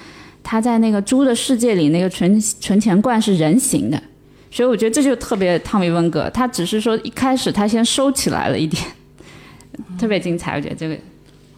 [0.51, 4.03] 他在那个猪的世界里，那个存存钱罐是人形的，
[4.51, 6.31] 所以我觉得这就特别汤米温格。
[6.31, 8.83] 他只是说一开始他先收起来了一点，
[10.01, 10.57] 特别精彩。
[10.57, 10.97] 我觉得这个，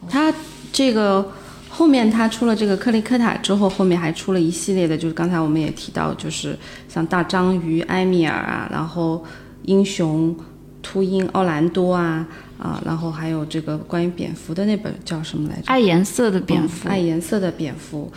[0.09, 0.33] 他
[0.73, 1.25] 这个
[1.69, 6.53] 后面他出了这个克利克塔之后，后面还出了一系列的，就是刚才我们也提到，就是
[6.89, 9.23] 像大章鱼埃米尔啊，然后
[9.63, 10.35] 英雄
[10.81, 12.27] 秃鹰奥兰多啊
[12.59, 15.61] 啊，然后还有这个关于蝙蝠的那本叫什么来着？
[15.67, 18.11] 爱颜色的蝙蝠，爱颜色的蝙蝠。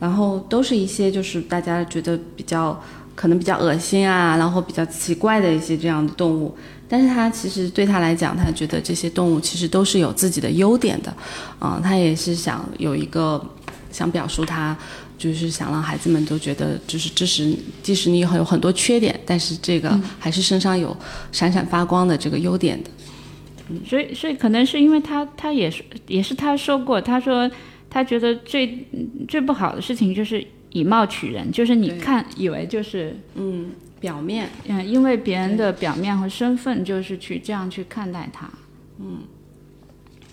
[0.00, 2.80] 然后都是一些就是大家觉得比较
[3.14, 6.56] 可能比较恶心啊，然后比较奇怪的一些这样的动物，
[6.88, 11.12] 但是他其实对他来讲，他觉得这些动物其实都是有自己的优点的，
[11.58, 13.44] 啊，他也是想有一个
[13.90, 14.76] 想表述他，
[15.18, 20.96] 就是想让孩子们都觉得就是知识，即使你有很多缺点，但是这个还是身上有
[21.32, 22.90] 闪闪发光的这个优点的。
[23.84, 27.50] 所以，所以可能是因为他，他也是也是他说过，他说。
[27.90, 28.86] 他觉得最
[29.26, 38.48] 最不好的事情就是以貌取人，就是你看以为就是嗯表面嗯，因为别人的表面和身份，就是去这样去看待他。
[39.00, 39.20] 嗯，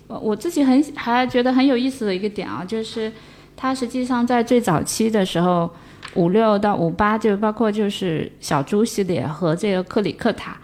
[0.08, 3.12] 我我自己很还觉得很有意思的一个点啊，就是
[3.56, 5.72] 他实际上在最早期的时候，
[6.16, 10.58] 五六到五八就包括就是小猪系列和这个克里克塔，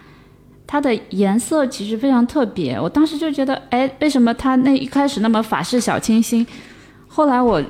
[0.66, 2.78] 它的颜色其实非常特别。
[2.78, 6.46] 我当时就觉得，哎，为什么他那一开始那么法式小清新？
[7.14, 7.62] 后来我，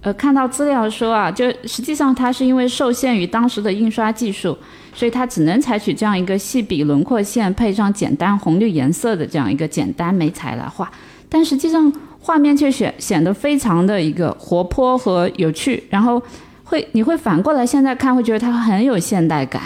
[0.00, 4.58] 呃，看到资料说啊，就实际上它是因为受限于当时的印刷技术，
[4.92, 10.90] 所以它只能采取这样一个细笔轮廓线配上简单红绿颜色的这样一个简单眉彩来画，
[11.28, 16.20] 但实际上画面却显显得非常的一个活泼和有趣，然后
[16.64, 19.62] 会你会反过来现在看会觉得它很有现代感。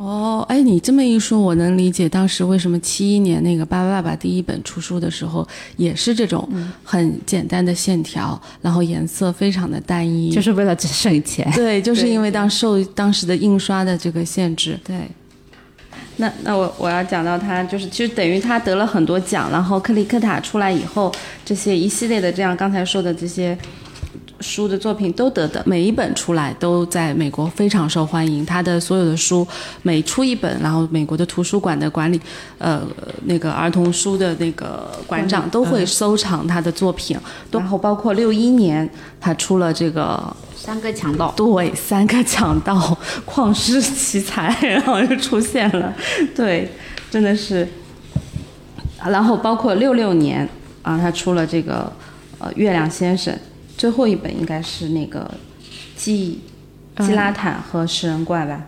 [0.00, 6.48] 哦，哎，你这么一说，我能理解当时为什么七一年那个《巴巴爸爸》第一本出书的时候，也是这种
[6.82, 11.46] 很简单的线条，然后颜色非常的单一，就是为了省钱。
[11.54, 14.80] 对， 就是因为当受当时的印刷的这个限制。
[14.82, 15.06] 对，
[16.16, 21.12] 那那我我要讲到他，就是其实等于他得了很多奖，然后克里克塔出来以后，
[21.44, 23.54] 这些一系列的这样刚才说的这些。
[24.40, 28.44] 书的作品都得的，每一本出来都在美国非常受欢迎。
[28.44, 29.46] 他的所有的书
[29.82, 32.20] 每出一本，然后美国的图书馆的管理，
[32.58, 32.82] 呃，
[33.24, 37.18] 那个儿童书的那个馆长都会收藏他的作品。
[37.50, 38.88] 然后包括六一年，
[39.20, 45.94] 他出了这个三个强盗，对，三个强盗，旷世奇才，然后就出现了，
[46.34, 46.70] 对，
[47.10, 47.68] 真的是。
[49.04, 50.48] 然后包括六六年
[50.82, 51.92] 啊，他出了这个
[52.38, 53.34] 呃月亮先生。
[53.80, 55.32] 最后一本应该是那个
[55.96, 56.42] 基
[56.98, 58.66] 基拉坦和食人怪吧？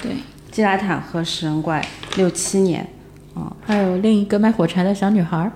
[0.00, 0.12] 对，
[0.52, 2.88] 基拉坦和食人怪六七年，
[3.34, 5.50] 啊，还有另一个卖火柴的小女孩。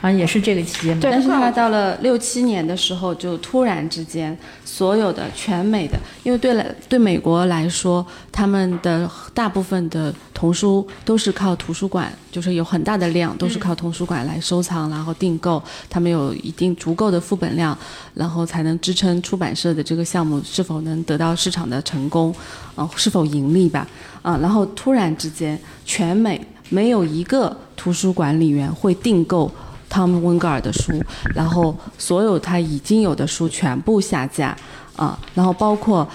[0.00, 17.76] 好像也是这个期间，但是他到了六七年的时候，就突然之间，所有的全美的，因为对来对美国来说，他们的大部分的童书都是靠图书馆，就是有很大的量，都是靠图书馆来收藏，然后订购，他们有一定足够的副本量，
[18.14, 22.32] 然后才能支撑出版社的这个项目是否能得到市场的成功，
[22.76, 23.84] 啊，是否盈利吧，
[24.22, 29.50] 啊，然后突然之间，全美没有一个图书管理员会订购。
[29.88, 30.92] 汤姆·温格尔的书，
[31.34, 34.56] 然后所有他已经有的书全部下架，
[34.96, 36.06] 啊，然后包括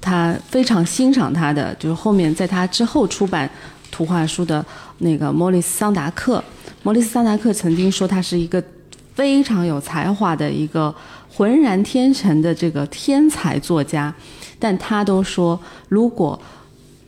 [0.00, 3.48] 他非常欣赏他的，就是后面在他之后出版
[3.90, 4.64] 图画书的
[4.98, 6.42] 那个莫里斯·桑达克。
[6.82, 8.62] 莫里斯·桑达克曾经说他是一个
[9.14, 10.94] 非常有才华的一个
[11.32, 14.12] 浑然天成的这个天才作家，
[14.58, 16.40] 但他都说如果。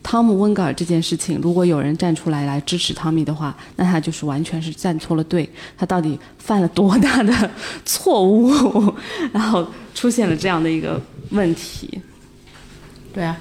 [0.02, 5.48] 汤姆·温格尔这件事情，如果有人站出来来支持汤米的话，那他就是完全是站错了队。
[5.78, 7.50] 他到底犯了多大的
[7.84, 8.94] 错误，
[9.32, 12.00] 然后出现了这样的一个问题？
[13.14, 13.36] 对啊，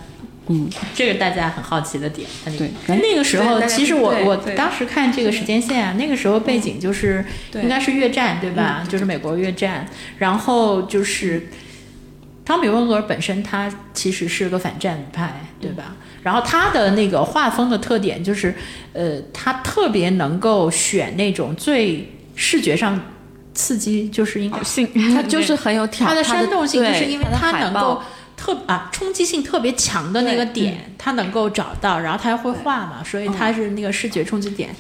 [0.48, 2.30] 嗯，这个大家很好奇的点。
[2.58, 8.86] 对，那个时候其实我我当时看这个时间线啊，那个时候背景就是应该是越战对吧？
[8.88, 9.88] 就是美国越战，
[10.20, 11.48] 然后就是
[12.46, 15.96] 汤米·温格尔本身他其实是个反战派，对吧？
[16.24, 18.54] 然后他的那个画风的特点就是，
[18.94, 23.00] 呃，他特别能够选那种最视觉上
[23.54, 28.02] 刺激，就是应该性， 他就是很有挑，他的煽动性，就是因为他能够
[28.38, 34.76] 特啊冲击性特别强的那个点，他能够找到，然后他还会画嘛，所以他是那个视觉冲击点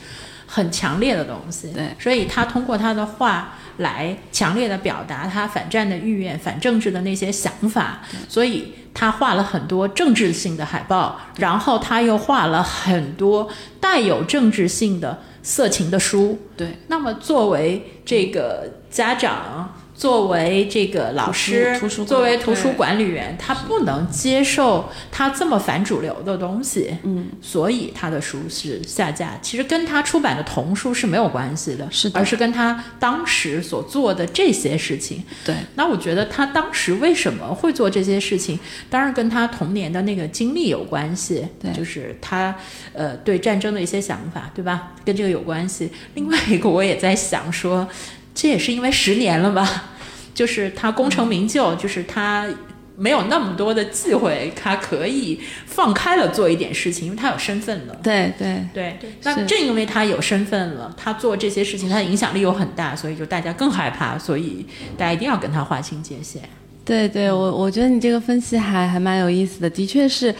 [0.47, 1.69] 很强烈的东西。
[1.73, 8.73] 对，所以他通过他的画来强烈的表达他反战的意愿、反政治的那些想法，所以。
[8.93, 13.47] 他画了很多政治性的海报，然后他又画了很多
[13.79, 16.37] 带有政治性的色情的书。
[16.57, 19.73] 对，那么作为这个家长。
[20.01, 29.37] 作为这个老师，图书作为图书管理员，他不能接受他这么反主流的东西，嗯，所以他的书是下架。
[29.43, 35.23] 其实跟他出版的童书是没有关系的，是，而是跟他当时所做的这些事情。
[35.45, 38.59] 对，那我觉得他当时为什么会做这些事情，
[38.89, 42.55] 当然跟他童年的那个经历有关系，对，就是他
[42.93, 44.93] 呃对战争的一些想法，对吧？
[45.05, 45.91] 跟这个有关系。
[46.15, 47.87] 另外一个我也在想说。
[48.33, 49.91] 这也是因为十年了吧，
[50.33, 52.47] 就是他功成名就，就是他
[52.95, 57.95] 没有那么多的忌讳，他可以放开了做一点事情，因为他有身份了。
[58.03, 64.65] 对对对，那正因为他有身份了，他做这些事情，他的影响力又很大，所以就大家更害怕，所以
[64.97, 66.41] 大家一定要跟他划清界限。
[66.85, 70.33] 对对，我我觉得你这个分析还还蛮有意思的，的确是。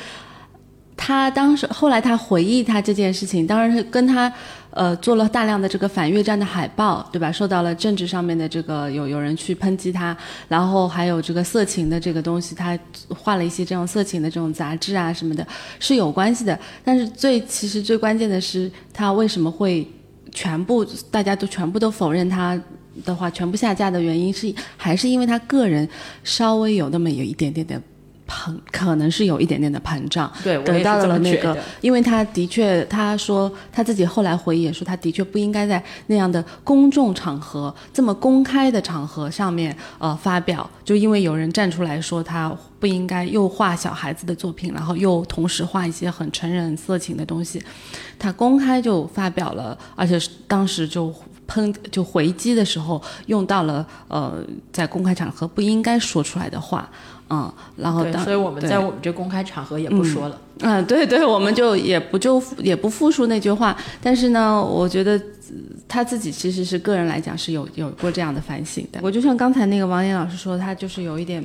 [1.04, 4.32] 他当时后来他回忆他这件事情，当然是跟他，
[4.71, 7.31] 呃，做了大量的这个反越战的海报，对吧？
[7.31, 10.15] 受到了政治上面的这个有有人去抨击他，
[10.47, 12.77] 然后还有这个色情的这个东西，他
[13.10, 15.45] 画了一些这种色情的这种杂志啊什么的，
[15.79, 16.57] 是有关系的。
[16.84, 19.86] 但是最其实最关键的是，他为什么会
[20.31, 22.57] 全部大家都全部都否认他
[23.03, 25.88] 的话，全部下架的原因是还是因为他个人
[26.23, 27.81] 稍微有那么有一点点的。
[28.32, 47.62] 膨可能是有一点点的膨胀，对，得到了那个，因为他的确，他说他自己后来回忆也说，他的确不应该在那样的公众场合、这么公开的场合上面呃发表，就因为有人站出来说他不应该又画小孩子的作品，然后又同时画一些很成人色情的东西，
[48.17, 50.17] 他公开就发表了，而且
[50.48, 51.13] 当时就。
[51.48, 54.41] 喷就回击的时候用到了呃
[54.72, 56.89] 在公开场合不应该说出来的话，
[57.32, 60.38] 嗯，然后，当所以我们在我们这公开场合也不说了。
[60.60, 65.22] 嗯，对对，我们就也不就也不复述那句话，但是呢，我觉得呃
[65.88, 69.00] 他自己其实是个人来讲是有有过这样的反省的。
[69.02, 71.41] 我就像刚才那个王岩老师说，他就是有一点，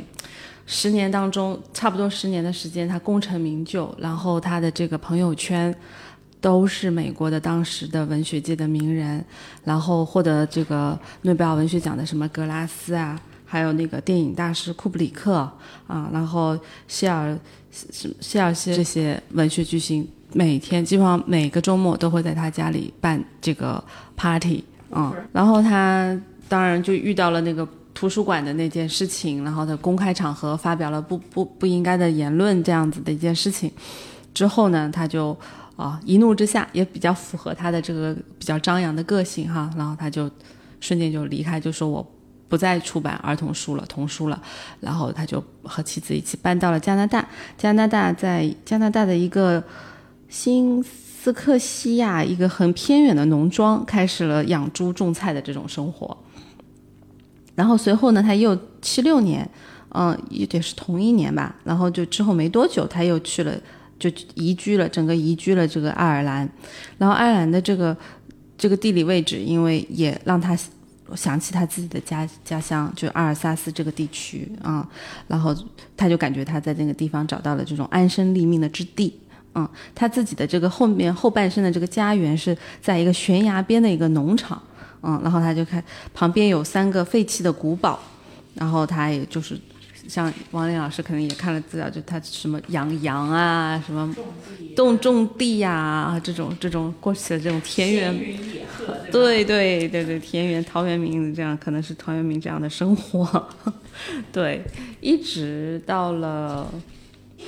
[0.67, 5.75] 十年当中差不多十年的时间，他功成名就，然后他的这个朋友圈。
[6.39, 9.25] 都是美国的当时的文学界的名人，
[9.65, 15.51] 然后获得这个诺贝尔文学奖的什么格拉斯啊，还有那个电影大师库布里克
[15.87, 17.39] 啊，然后希尔
[17.71, 23.83] 希希尔西这些文学巨星，每天基本上每个周末都会在他家里办这个
[24.17, 33.71] party，嗯，然后他当然就遇到了那个图书馆的那件事情，然后在公开场合发表了不不不应该的言论这样子的一件事情，
[34.35, 35.37] 之后呢，他就
[35.77, 40.29] 啊一怒之下也比较符合他的这个比较张扬的个性哈，然后他就
[40.81, 42.05] 瞬间就离开，就说我。
[42.49, 44.41] 不再出版儿童书了，童书了，
[44.81, 47.29] 然后他就和妻子一起搬到了加拿大。
[47.59, 49.63] 加拿大在加拿大的一个
[50.29, 56.17] 新斯克西亚一个很偏远的农庄，开始了养猪种菜的这种生活。
[57.57, 59.49] 然后随后呢，他又七六年，
[59.89, 61.57] 嗯，也得是同一年吧。
[61.65, 63.53] 然后就之后没多久，他又去了，
[63.99, 66.49] 就移居了，整个移居了这个爱尔兰。
[66.99, 67.97] 然后爱尔兰的这个
[68.59, 70.57] 这个地理位置，因为也让他
[71.15, 74.89] 想起他自己的家家乡，就阿尔萨斯这个地区啊、
[75.29, 75.55] 然后
[75.97, 79.19] 他就感觉他在那个地方找到了这种安身立命的之地。
[79.55, 84.61] 嗯，他自己的这个后面后半生的这个家园是在一个悬崖边的一个农场，
[85.03, 87.99] 嗯，然后他就看旁边有三个废弃的古堡，
[88.53, 89.59] 然后他也就是
[90.09, 94.15] 像王林老师可能也看了资料，就他什么养羊啊，什么
[94.75, 98.15] 种种地呀、这种这种过去的这种田园，
[99.11, 103.49] 对对对对，田园陶渊明这样可能是陶渊明这样的生活，
[104.33, 104.63] 对，
[105.01, 106.73] 一直到了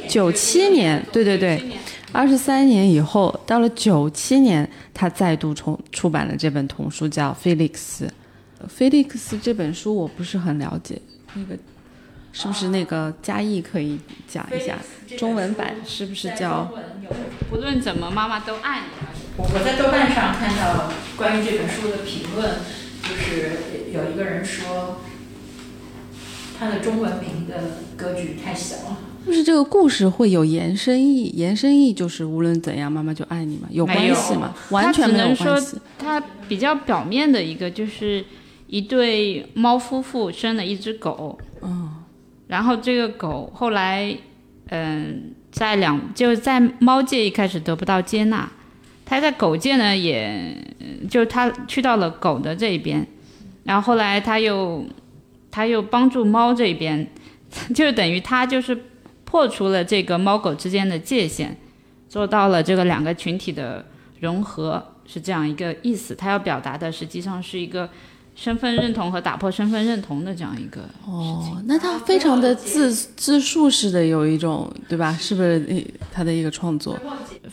[0.08, 1.62] 九七年，对对对，
[2.12, 8.06] 二十三年以后，到了九七年，他再度重出版了这本童书，叫《菲利克斯》。
[8.68, 11.00] 菲利克斯这本书我不是很了解，
[11.34, 11.56] 那个
[12.40, 13.98] 是不是那个嘉义可以
[14.28, 14.78] 讲一下
[15.16, 16.70] 中文版是不是叫？
[17.50, 18.86] 不论怎么，妈妈都爱你。
[19.36, 22.58] 我我在豆瓣上看到关于这本书的评论，
[23.02, 25.00] 就是有一个人说，
[26.56, 28.98] 它的中文名的格局太小了。
[29.26, 34.54] 就是这个故事会有延伸意，延伸意就是无论怎样，妈妈就爱你嘛，有关系吗？
[34.70, 35.80] 完全没有他只能说关系。
[35.98, 38.24] 它比较表面的一个就是
[38.68, 41.97] 一对猫夫妇生了一只狗，嗯，
[42.48, 44.16] 然后这个狗后来，
[44.70, 48.50] 嗯、在两就是在猫界一开始得不到接纳，
[49.04, 50.56] 它在狗界呢也，
[51.08, 53.06] 就它去到了狗的这一边，
[53.64, 54.84] 然后后来它又
[55.50, 57.06] 它又帮助猫这边，
[57.74, 58.76] 就等于它就是
[59.24, 61.54] 破除了这个猫狗之间的界限，
[62.08, 63.84] 做到了这个两个群体的
[64.20, 66.14] 融合，是这样一个意思。
[66.14, 67.88] 它要表达的实际上是一个
[68.40, 75.12] 身份认同和打破身份认同的这样一个哦，那他非常的自自述式的有一种，对吧？
[75.18, 76.96] 是不是呃他的一个创作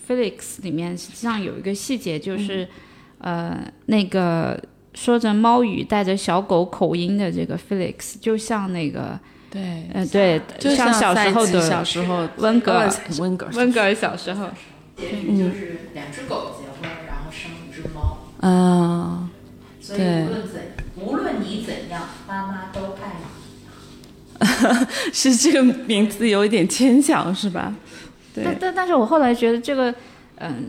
[0.07, 2.67] ？Felix 里面实际上有一个细节，就是、
[3.17, 4.61] 呃那个
[4.93, 9.19] 说着猫语带着小狗口音的这个 Felix，就像那个
[9.49, 14.49] 对，呃对，就像小时候的小时候温格尔呃温格尔温格尔小时候。
[14.97, 18.17] 结局就是两只狗结婚，然后生一只猫。
[18.39, 19.29] 啊，
[19.81, 20.61] 所以对无论怎，
[21.05, 23.25] 无论你怎样，妈妈都爱你。
[25.13, 27.73] 是这个名字有一点牵强，是吧？
[28.33, 29.93] 对但但但是我后来觉得这个，
[30.39, 30.65] 嗯，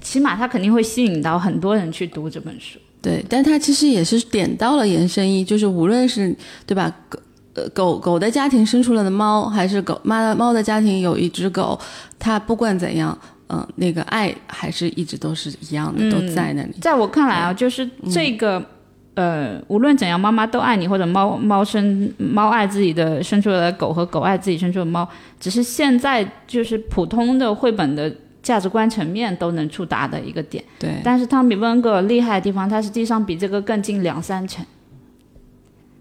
[0.00, 2.78] 起码它肯定会吸引到很多人去读这本书。
[3.00, 6.34] 对，但它其实也是点到了延伸意，就是无论是
[6.66, 7.18] 对吧，狗
[7.54, 11.78] 呃狗狗的家庭生出来的猫，还是狗妈猫的家庭有一只狗，
[12.18, 13.16] 它不管怎样，
[13.48, 16.74] 嗯、那个爱还是一直都是一样的，都在那里。
[16.80, 18.64] 在我看来啊，就是这个，
[19.14, 28.12] 呃，无论怎样，妈妈都爱你，或者猫猫生猫爱自己的生出来的狗和狗爱自己生出的猫，只是现在就是普通的绘本的
[28.42, 30.62] 价值观层面都能触达的一个点。
[30.78, 34.66] 对，但是汤米温格尔厉害的地方，它实际上比这个更近两三层，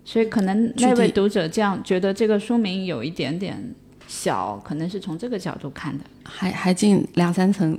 [0.04, 3.74] 所以可能那位读者这样觉得这个书名有一点点
[4.08, 6.04] 小，可能是从这个角度看的。
[6.24, 7.78] 还还近两三层，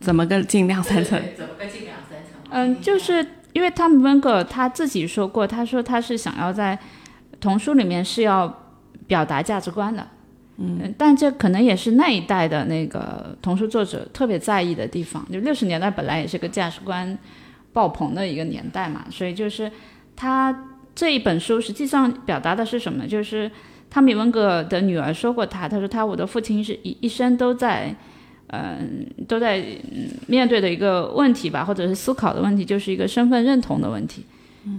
[0.00, 1.20] 怎么个近两三层？
[1.36, 2.40] 怎么个进两三层？
[2.50, 3.26] 嗯，就是
[3.58, 6.78] 因为汤姆温格尔他自己说过，他说他是想要在
[7.40, 8.46] 童书里面是要
[9.08, 10.06] 表达价值观的，
[10.58, 15.26] 嗯，但这可能也是那一代的那个童书作者特别在意的地方。
[15.32, 17.18] 就六十年代本来也是个价值观
[17.72, 19.68] 爆棚的一个年代嘛，所以就是
[20.14, 20.56] 他
[20.94, 23.08] 这一本书实际上表达的是什么？
[23.08, 23.50] 就是
[23.90, 27.92] 汤米温格尔的女儿说过他，他说他我的父亲是一一生都在，
[28.48, 34.22] 嗯、都在、嗯面对的一个问题吧，或者是思考的问题，就是一个身份认同的问题。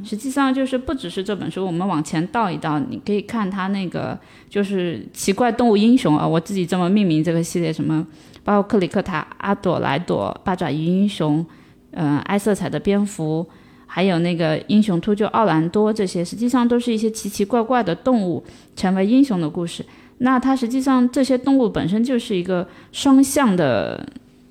[0.06, 4.16] 实际上就是不只是这本书，我们往前倒一倒，你可以看他那个
[4.48, 8.06] 就是奇怪动物英雄啊，我自己这么命名这个系列，什么
[8.44, 11.44] 包括克里克塔、阿朵莱朵、八爪鱼英雄，
[11.90, 13.44] 呃，爱色彩的蝙蝠，
[13.88, 18.44] 还有那个英雄秃鹫奥兰多，这些实际上都是一些奇奇怪怪的动物
[18.76, 19.84] 成为英雄的故事。
[20.20, 24.06] 那它实际上这些动物本身就是一个双向的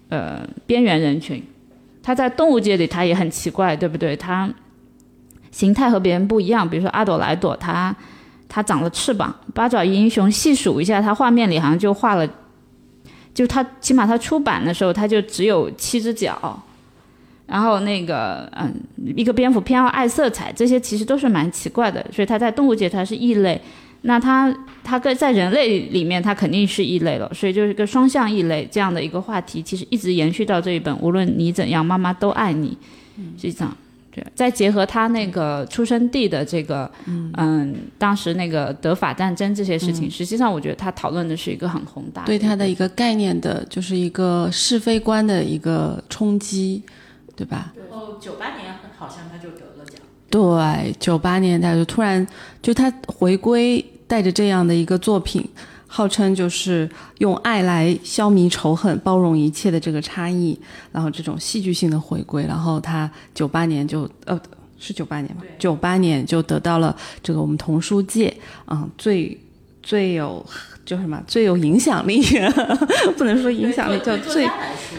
[0.09, 1.43] 呃边缘人群，
[2.03, 4.16] 它在动物界里它也很奇怪，对不对？
[4.16, 4.49] 它
[5.51, 7.95] 形态和别人不一样，比如说阿朵莱朵，它
[8.49, 12.27] 它长了翅膀；八爪鱼英雄细数一下，它画面里好像就画了，
[13.35, 16.62] 就它起码它出版的时候，它就只有七只脚。
[17.47, 18.75] 然后那个嗯，
[19.16, 23.61] 一个蝙蝠偏好爱色彩，这些其实都是蛮奇怪的，所以它在动物界它是异类。
[24.03, 32.76] 那它它跟在人类里面它肯定是异类了，所以就是个双向异类这样的一个话题，其实一直延续到这一本，无论你怎样，妈妈都爱你。
[33.36, 33.76] 实际上，
[34.12, 46.80] 对，再结合他那个出生地的这个，嗯当时那个德法战争这些事情，实际上我觉得他讨论的是一个很宏大对他的一个概念的，就是一个是非观的一个冲击，
[47.34, 47.74] 对吧？
[47.76, 49.68] 然后九八年好像他就得。
[50.31, 52.26] 对，九八年他就突然
[52.61, 55.43] 就他回归，带着这样的一个作品，
[55.87, 60.59] 号称就是用爱来消弭仇恨、包容一切的这个差异，
[60.93, 64.39] 然后这种戏剧性的回归，然后他九八年就呃
[64.79, 68.33] 是九八年吧，九八年就得到了这个我们童书界
[68.66, 69.37] 嗯最
[69.83, 70.45] 最有
[70.89, 72.22] 叫什么最有影响力，
[73.18, 74.49] 不能说影响力，叫最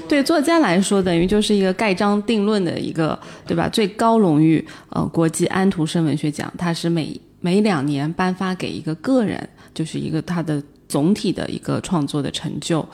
[0.07, 3.67] 对作家来说，等于就是一个盖章定论的一个，对吧？
[3.67, 12.87] 最高荣誉，呃，国际安徒生文学奖，它是每每两年颁发给一个个人，就是一个他的总体的一个创作的成就，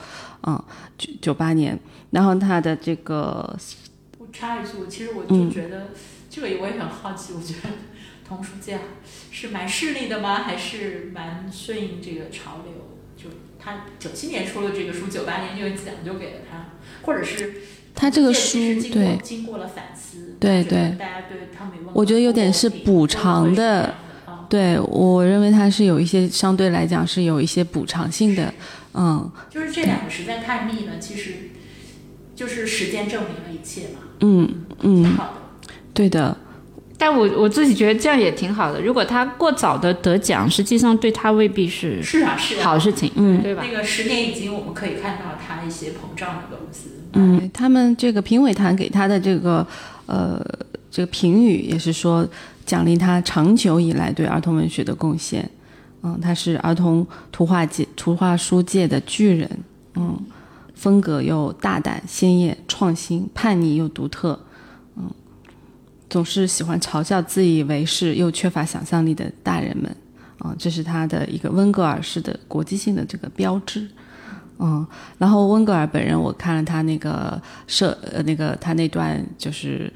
[0.46, 0.58] 嗯，
[0.96, 1.78] 九九八年，
[2.10, 3.54] 然后他的这个
[4.18, 5.88] 我插一句，其实我就觉得、
[6.30, 7.68] 这个我也很好奇，我觉得
[8.26, 8.78] 童书界
[9.30, 10.42] 是蛮势利的吗？
[10.42, 12.72] 还是蛮顺应这个潮流？
[13.16, 16.72] 就他九七年出了这个书，九八年这个奖就给了他，
[17.02, 17.54] 或者是
[17.94, 19.18] 他这个书经过对。
[19.22, 20.96] 经过了反思，对对。
[20.98, 23.94] 大家对汤米温格我觉得有点是补偿的
[24.48, 28.52] 对我认为它是有一些相对来讲是有一些补偿性的，
[28.94, 29.30] 嗯。
[29.50, 31.32] 就是这两个实在太密了，其实
[32.34, 35.72] 就是时间证明了一切嘛，嗯挺嗯，好的。
[35.94, 36.36] 对的，
[36.98, 38.80] 但我我自己觉得这样也挺好的。
[38.80, 43.62] 如果他过早的得奖，实际上对他未必是是啊，是啊，好事情，嗯，对吧？
[43.66, 49.66] 那个十年已经我们可以看到他一些膨胀的东西，嗯，他们这个评委团给他的这个
[50.06, 50.42] 呃
[50.90, 52.26] 这个评语也是说
[52.64, 55.48] 奖励他长久以来对儿童文学的贡献。
[56.02, 59.50] 嗯，他是儿童图画界、图画书界的巨人。
[59.96, 60.16] 嗯，
[60.74, 64.38] 风格又大胆、鲜艳、创新、叛逆又独特。
[66.08, 69.94] 总是喜欢嘲笑自以为是又缺乏想象力的大人们。
[70.38, 73.88] 啊、这是他的一个温格尔式的国际性的这个标志。
[74.58, 74.86] 嗯，
[75.18, 79.90] 然后温格尔本人，我看了他那个社呃那个他那段就是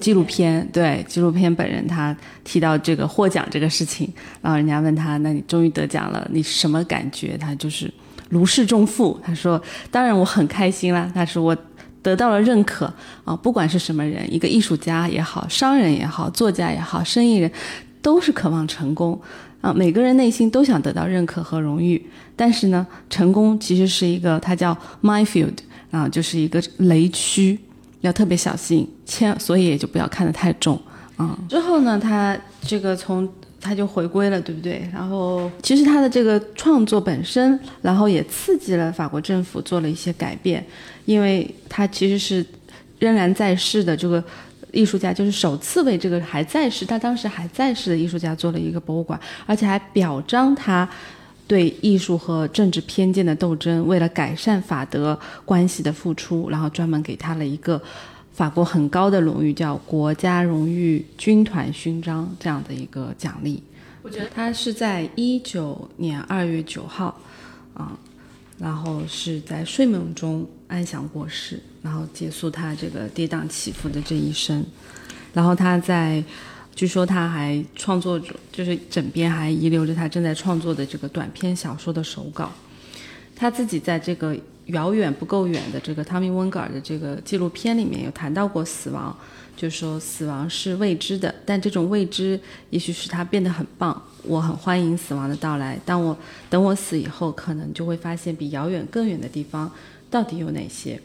[0.00, 7.38] 纪录片，对纪录片本人他提到这个获奖这个事情，然后人家问他，那你终于得奖了，你什么感觉？
[7.38, 7.90] 他就是
[8.28, 11.56] 如释重负，他说，当然我很开心啦，他说我。
[12.02, 12.92] 得到了认可
[13.24, 17.50] 啊，不管是什么人，一个艺术家也好，商人也好，作家也好，生意人，
[18.00, 19.20] 都是渴望成功
[19.60, 19.72] 啊。
[19.72, 22.04] 每个人内心都想得到认可和荣誉，
[22.36, 25.56] 但是呢，成功其实是一个，它叫 minefield
[25.90, 27.58] 啊，就是一个雷区，
[28.00, 30.80] 要特别小心，千所以也就不要看得太重
[31.16, 31.36] 啊。
[31.48, 33.28] 之后呢，他这个从
[33.60, 34.88] 他就回归了，对不对？
[34.92, 40.64] 然后其实他的这个创作本身，然后也刺激了法国政府做了一些改变，
[41.04, 42.44] 因为他其实是
[42.98, 44.22] 仍然在世的这个。
[44.70, 50.86] 艺术家就是首次为这个还在世，他当时还在世的艺术家做了一个博物馆，而且还表彰他
[51.46, 57.80] 对艺术和政治偏见的斗争，为了改善法德关系的付出，然后专门给他了一个
[58.38, 63.60] 法国很高的荣誉，叫国家荣誉军团勋章这样的一个奖励。
[64.00, 67.20] 我觉得他是在一九年二月九号，
[67.74, 67.98] 啊、
[68.56, 74.64] 然后是在睡梦中安详过世，然后结束他这个跌宕起伏的这一生。
[75.32, 76.22] 然后他在，
[76.76, 82.52] 据说他还创作着，就是枕边还遗留着他正在创作的这个短篇小说的手稿。
[83.34, 84.36] 他自己在这个
[84.68, 89.16] 遥远不够远的这个汤米温格尔的这个纪录片里面有谈到过死亡，
[89.56, 92.38] 就说死亡是未知的，但这种未知
[92.70, 94.02] 也许使它变得很棒。
[94.24, 96.16] 我很欢迎死亡的到来，当我
[96.50, 99.70] 等我死以后，可能就会发现比遥远更远的地方
[100.10, 101.00] 到底有哪些。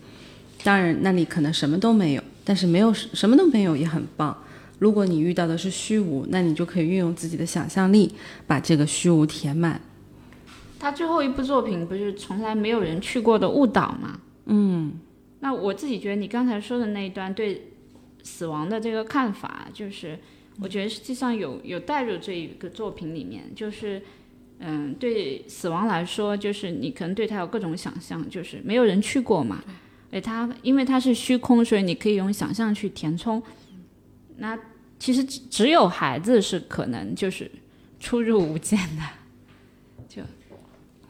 [0.63, 4.35] 当然，那里可能什么都没有，但是没有什么都没有也很棒。
[4.79, 8.13] 如果你遇到的是虚无，那你就可以运用自己的想象力
[8.45, 9.79] 把这个虚无填满。
[10.83, 14.19] 他最后一部作品不是从来没有人去过的误岛吗？
[14.47, 14.99] 嗯，
[15.39, 17.71] 那我自己觉得你刚才说的那一段对
[18.21, 20.19] 死亡的这个看法，就是
[20.59, 24.01] 我觉得实际上有有带入这一个作品里面，就是
[24.59, 29.63] 嗯，对死亡来说，就是你可能对他有各种想象，就是没有人去过嘛，
[30.11, 33.41] 哎，他因为它是虚空，所以你可以用想象去填充。
[34.35, 34.59] 那
[34.99, 37.49] 其实只有孩子是可能就是
[38.01, 39.22] 出入无间的。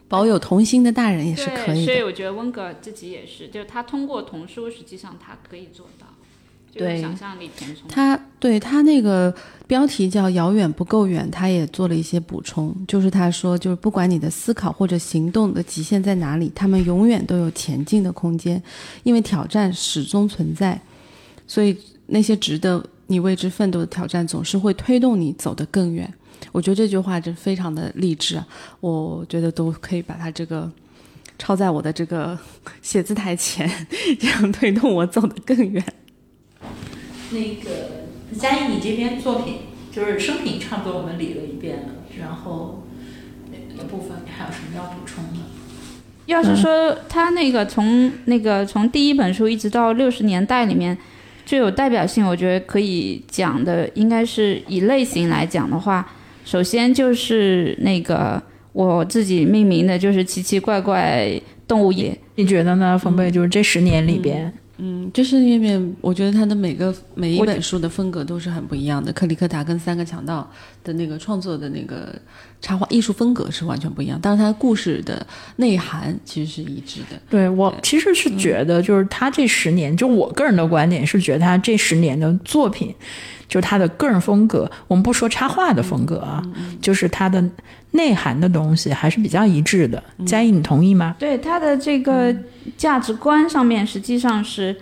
[0.06, 6.06] 保有童心的大人也是可以的，所以我觉得温格尔自己也是，就是他通过童书，实际上他可以做到，
[6.74, 7.88] 对想象力填充。
[7.88, 9.34] 他对他那个
[9.66, 18.62] 标题叫“遥远不够远”，他也做了一些补充，就是他说，就是不管你的思考或者行动的极限在哪里，他们永远都有前进的空间，
[19.04, 20.78] 因为挑战始终存在，
[21.46, 21.76] 所以
[22.06, 26.12] 那些值得你为之奋斗的挑战，总是会推动你走得更远。
[26.52, 28.42] 我觉得这句话就非常的励志，
[28.80, 30.70] 我觉得都可以把它这个
[31.38, 32.38] 抄在我的这个
[32.80, 33.68] 写字台前，
[34.18, 35.84] 这样推动我走得更远。
[37.30, 38.06] 那个
[38.38, 39.56] 嘉怡，你这篇作品
[39.90, 41.88] 就是生平，差不多我们理了一遍了，
[42.20, 42.84] 然后
[43.50, 45.40] 哪个部分你还有什么要补充的？
[46.26, 50.96] 要是说他那个从那个从第一本书一直到六十年代里面
[51.44, 56.06] 最有代表性，我觉得可以讲的，应该是以类型来讲的话。
[56.44, 58.42] 首先就是那个
[58.72, 62.16] 我自己命名的，就是奇奇怪怪动物野。
[62.36, 63.30] 你觉得呢，冯贝？
[63.30, 69.12] 就是这十年里边，嗯，这十年里面，我觉得他的每个每一本书的风格都是很不一样的。
[69.12, 70.50] 克里克达跟三个强盗
[70.82, 72.12] 的那个创作的那个
[72.60, 75.24] 插画艺术风格是完全不一样，但是他故事的
[75.56, 77.16] 内涵其实是一致的。
[77.30, 82.92] 对我其实是觉得，就是他这十年，就我个人的观点是觉得他这十年的作品。
[83.48, 86.42] 就是他的个人风格，我们不说插画的风格啊，
[86.80, 87.42] 就是他的
[87.92, 90.02] 内涵的东西还是比较一致的。
[90.26, 91.14] 嘉义，你同意吗？
[91.18, 92.34] 对他的这个
[92.76, 94.74] 价值观上面，实际上是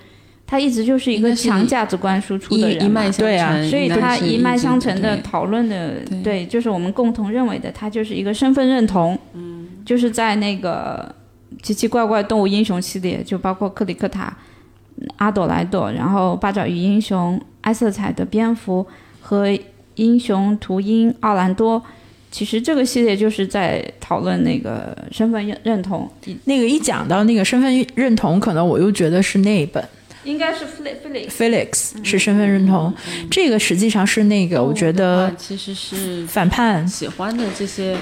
[0.47, 9.19] 他一直就是一个强价值观输出的人嘛，对啊，所以他一脉相承的讨论的，对，就是我们共同认为的，他就是一个身份认同。
[9.35, 11.15] 嗯，就是在那个
[11.63, 14.37] 奇奇怪怪动物英雄系列，就包括克里克塔。
[15.17, 18.87] 阿朵莱朵，然后八爪鱼英雄、爱色彩的蝙蝠
[19.21, 19.49] 和
[19.97, 21.83] 英雄图鹰奥兰多，
[22.31, 26.09] 其实这个系列就是在讨论那个身份认认同。
[26.45, 29.83] 那个一讲到那个身份认同，可能我又觉得是那一本，
[30.25, 31.29] 应该是 Felix。
[31.29, 32.93] Felix 是身份认同，
[33.31, 37.97] 这个实际上是那个我觉得其实是反叛喜欢的这些。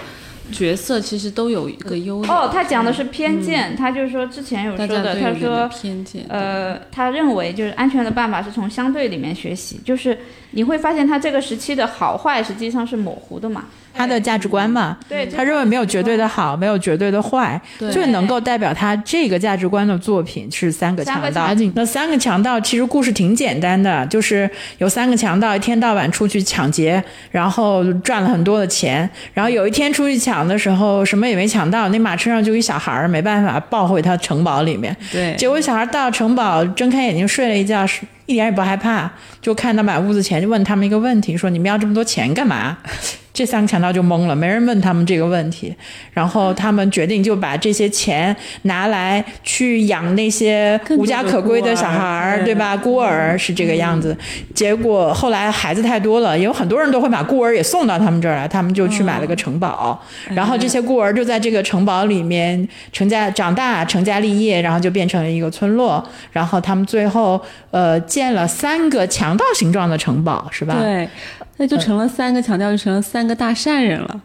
[0.51, 2.33] 角色其实都有一个优点。
[2.33, 10.19] 哦，他讲的是偏见，他就是说之前有说的，他说偏见，呃，他认为就是安全的办法是从相对里面学习，就是
[10.51, 13.65] 你会发现他这个时期的好坏实际上是模糊的嘛。
[13.93, 21.49] 他的价值观嘛，对，他认为没有绝对的好，没有绝对的坏，最能够代表他这个价值观的作品是《三个强盗》。
[21.75, 24.49] 那《三个强盗》其实故事挺简单的，就是
[24.79, 34.97] 有三个强盗一天到晚出去抢劫，然后赚了很多的钱，然后有一天出去抢的时候什么也没抢到，那马车上就一小孩儿，没办法抱回他城堡里面。
[35.13, 37.87] 对，结果小孩到城堡睁开眼睛睡了一觉，
[38.31, 39.11] 一点也不害怕，
[39.43, 42.79] 就看到满屋子钱，就问他们一个问题，说你们要这么多钱干嘛？
[43.33, 45.73] 这三个强盗就懵了，没人问他们这个问题，
[46.13, 52.77] 然后他们决定就把这些钱拿来去养那些无家可归的小孩儿，对吧？
[52.77, 54.15] 孤儿是这个样子。
[54.53, 59.99] 结果后来孩子太多了，也有很多人都会把孤儿也送到他们这儿来，他们就去买了个城堡，
[60.35, 66.05] 然后这些孤儿就在这个城堡里面成家长大，成家立业，然后就变成了一个村落。
[66.33, 70.77] 然后他们最后呃建了三个强盗形状的城堡，是吧？
[70.79, 71.09] 对。
[71.57, 74.21] 那就成了三个强盗，就成了三个大善人了。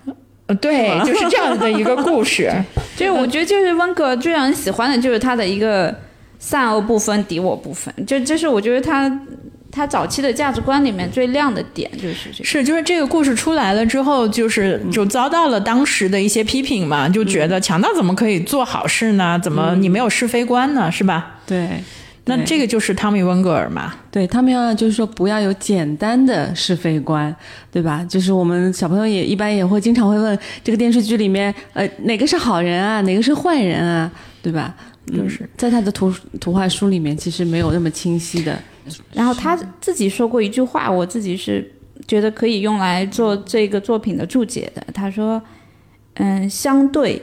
[0.48, 2.50] 呃，对，就是这样的一个故事。
[2.96, 5.93] 就是我觉得，就是温格最让人喜欢的就是他的一个
[6.39, 7.93] 善恶不分、敌我不分。
[8.06, 9.12] 就这是我觉得他
[9.70, 12.46] 他早期的价值观里面最亮的点，就是这个。
[12.46, 19.38] 是，就是这个故事出来了之后，就是就遭到了当时的一些批评嘛，就觉得强盗怎么可以做好事呢？
[19.43, 20.89] 怎么你没有是非观呢？
[20.89, 21.39] 是吧？
[21.46, 21.68] 对。
[22.26, 23.93] 那这个就是汤米温格尔嘛？
[24.09, 27.34] 对，他们要就是说不要有简单的是非观，
[27.71, 28.03] 对吧？
[28.09, 34.11] 就是我们小朋友也一般也会经常会问这个电视剧里面，呃，哪个是好人啊，哪个是坏人啊，
[34.41, 34.76] 对吧？
[35.13, 36.11] 就是在他的图
[36.41, 38.57] 图画书里面，其实没有那么清晰的。
[39.13, 41.71] 然后他自己说过一句话，我自己是
[42.07, 44.84] 觉得可以用来做这个作品的注解的。
[44.95, 45.39] 他说
[46.17, 47.21] ：“嗯，相对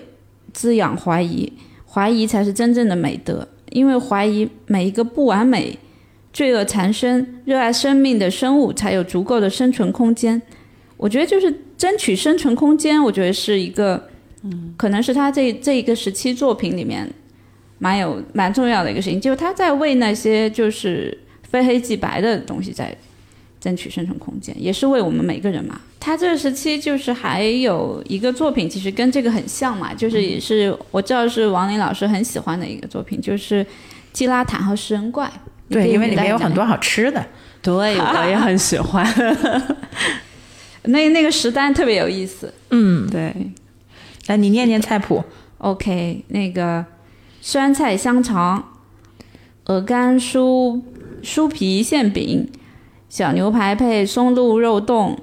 [0.52, 1.52] 滋养怀疑，
[1.84, 5.78] 怀疑才是真正的美德，因为怀疑每一个不完美、
[6.32, 10.40] 罪恶缠身、热爱生命的生物才有足够的生存空间。
[10.96, 14.08] 我觉得就是争取生存空间，我觉得是一个，
[14.42, 17.10] 嗯，可能是他这这一个时期作品里面
[17.78, 21.18] 蛮有蛮重要的一个事情，就是他在为那些就是。”
[21.52, 22.96] 非黑即白的东西在
[23.62, 25.80] 争取生存空间，也是为我们每个人嘛。
[26.00, 33.64] 他这个时期就是还有一个作品，其实跟这个很像嘛，就是也是我知道是王林老师很喜欢的一个作品，就是
[34.12, 35.26] 《基拉坦和食人怪》。
[35.72, 37.24] 对，因为里面有很多好吃的。
[37.62, 39.06] 对，我 也很喜欢。
[40.82, 42.52] 那那个食单特别有意思。
[42.70, 43.32] 嗯，对。
[44.26, 45.22] 来，你念念菜谱。
[45.58, 46.84] OK，那个
[47.40, 48.72] 酸菜香肠，
[49.66, 50.82] 鹅肝酥。
[51.22, 52.50] 酥皮馅饼，
[53.12, 55.18] 小牛排配松露肉冻，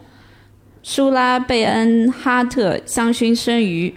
[0.84, 3.96] 舒拉贝恩哈特香薰生鱼，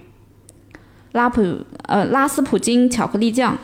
[1.13, 3.59] 拉普呃拉斯普京巧克力酱，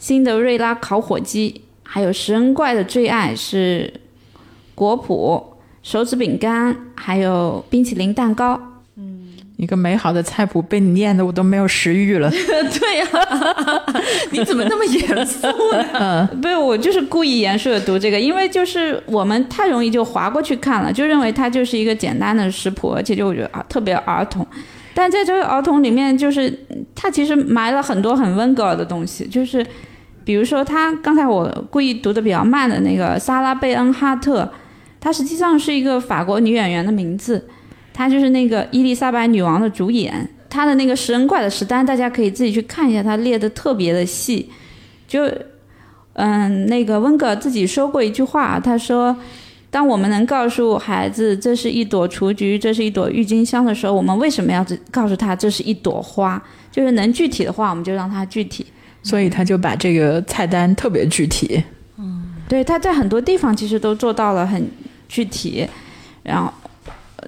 [0.00, 4.00] 辛德瑞拉烤火鸡，还有食人怪的最爱是
[4.74, 5.40] 果脯
[5.84, 8.73] 手指饼干，还有冰淇淋蛋糕。
[9.56, 12.28] 一个美好的菜谱被你念的我都没有食欲了。
[12.78, 13.06] 对呀，
[14.32, 15.46] 你怎么那么严肃
[15.92, 16.28] 呢？
[16.42, 24.44] 不是，我就是故意严肃的读这个，因为就是我们太容易就划过去看了，就认为它就是一个简单的食谱，而且就我觉得啊特别儿童。
[24.92, 26.52] 但在这个儿童里面，就是
[26.94, 29.64] 它其实埋了很多很温格尔的东西，就是
[30.24, 34.50] 比如说他刚才我故意读的比较慢的那个莎拉贝恩哈特，
[35.00, 37.46] 她实际上是一个法国女演员的名字。
[37.94, 44.50] 她就是那个伊丽莎白女王的主演，她的那个食人怪的食单，大家可以自己去看一下，她列的特别的细。
[45.06, 45.30] 就，
[46.14, 49.16] 嗯，那个温格尔自己说过一句话，他说
[49.70, 56.42] ：“当我们能告诉孩子这是一朵雏菊，这是一朵郁金香的时候，我们为什么要告诉他这是一朵花？
[56.72, 58.66] 就是能具体的话，我们就让他具体。”
[59.04, 61.62] 所以他就把这个菜单特别具体。
[61.98, 64.66] 嗯，对，他在很多地方其实都做到了很
[65.06, 65.68] 具体，
[66.22, 66.52] 然后。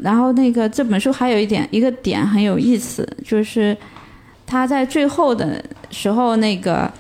[0.03, 3.76] 然后那个这本书还有一点一个点很有意思，就是
[4.47, 6.90] 他在最后的时候，那个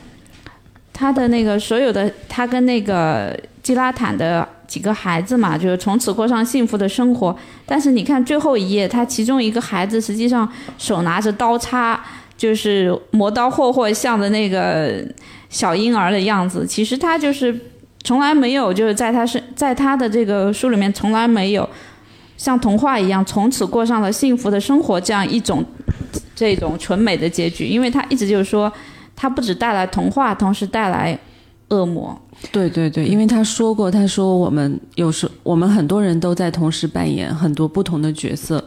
[0.92, 7.36] 他的那个所有的他跟那个基拉坦的几个孩子嘛，就是从此过上幸福的生活。
[7.64, 12.00] 但是你看最后一页，他其中一个孩子实际上手拿着刀叉，
[12.36, 15.04] 就是磨刀霍霍像的那个
[15.48, 16.66] 小婴儿的样子。
[16.66, 17.56] 其实他就是
[18.02, 21.68] 从来没有，就是在他是在他的这个书里面从来没有。
[22.36, 25.64] 像童话一样，从此过上了幸福的生活，这样一种
[26.34, 27.66] 这种纯美的结局。
[27.66, 28.72] 因为他一直就是说，
[29.14, 31.18] 他不止带来童话，同时带来
[31.68, 32.18] 恶魔。
[32.52, 38.62] 对对对，因为他说过，他说我们有时我们很多人都在同时扮演很多不同的角色，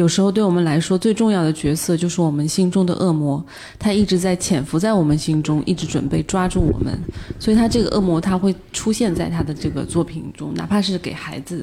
[0.00, 3.44] 有时候对我们来说最重要的角色就是我们心中的恶魔，
[3.78, 6.98] 他一直在潜伏在我们心中，一直准备抓住我们，
[7.38, 11.62] 所以他这个恶魔他会出现在他的这个作品中，哪怕是给孩子，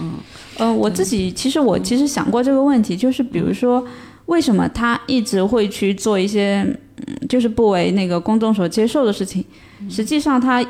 [0.00, 0.14] 嗯。
[0.56, 3.86] 呃，我自己其实我其实想过这个问题，就是比如说，
[4.26, 6.66] 为什么他一直会去做一些，
[7.06, 9.44] 嗯就是不为那个公众所接受的事情？
[9.88, 10.60] 实际上他，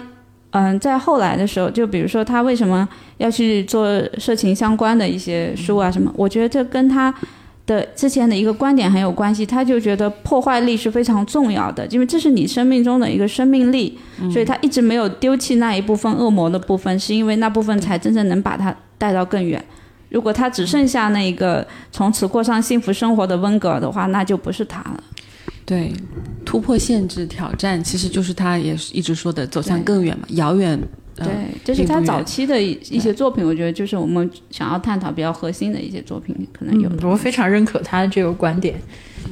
[0.51, 2.89] 嗯，在后来的时候，就比如说他为什么
[3.19, 3.87] 要去做
[4.19, 6.11] 色情相关的一些书啊什么？
[6.17, 7.15] 我觉得这跟他
[7.67, 9.45] 的之前的一个观点很有关系。
[9.45, 13.99] 他就觉得破坏力是非常重要的，因为这是你生命中的一个生命力，
[14.33, 19.63] 所以他一直没有丢弃那一部分恶魔的部分，是因为那部分才真正能把他带到更远。
[20.09, 25.05] 如果他只剩下那个从此过上幸福生活的温格尔的话，那就不是他了。
[25.69, 25.93] 对，
[26.47, 30.81] 突破限制、挑战，其实就是他也是一直说的走向更远嘛，遥远。
[31.15, 31.27] 对，
[31.63, 36.91] 这是他早期的一一些作品，我觉得就是我们想要探讨比较核心的一些作品，可能有。
[37.03, 38.75] 我非常认可他的这个观点，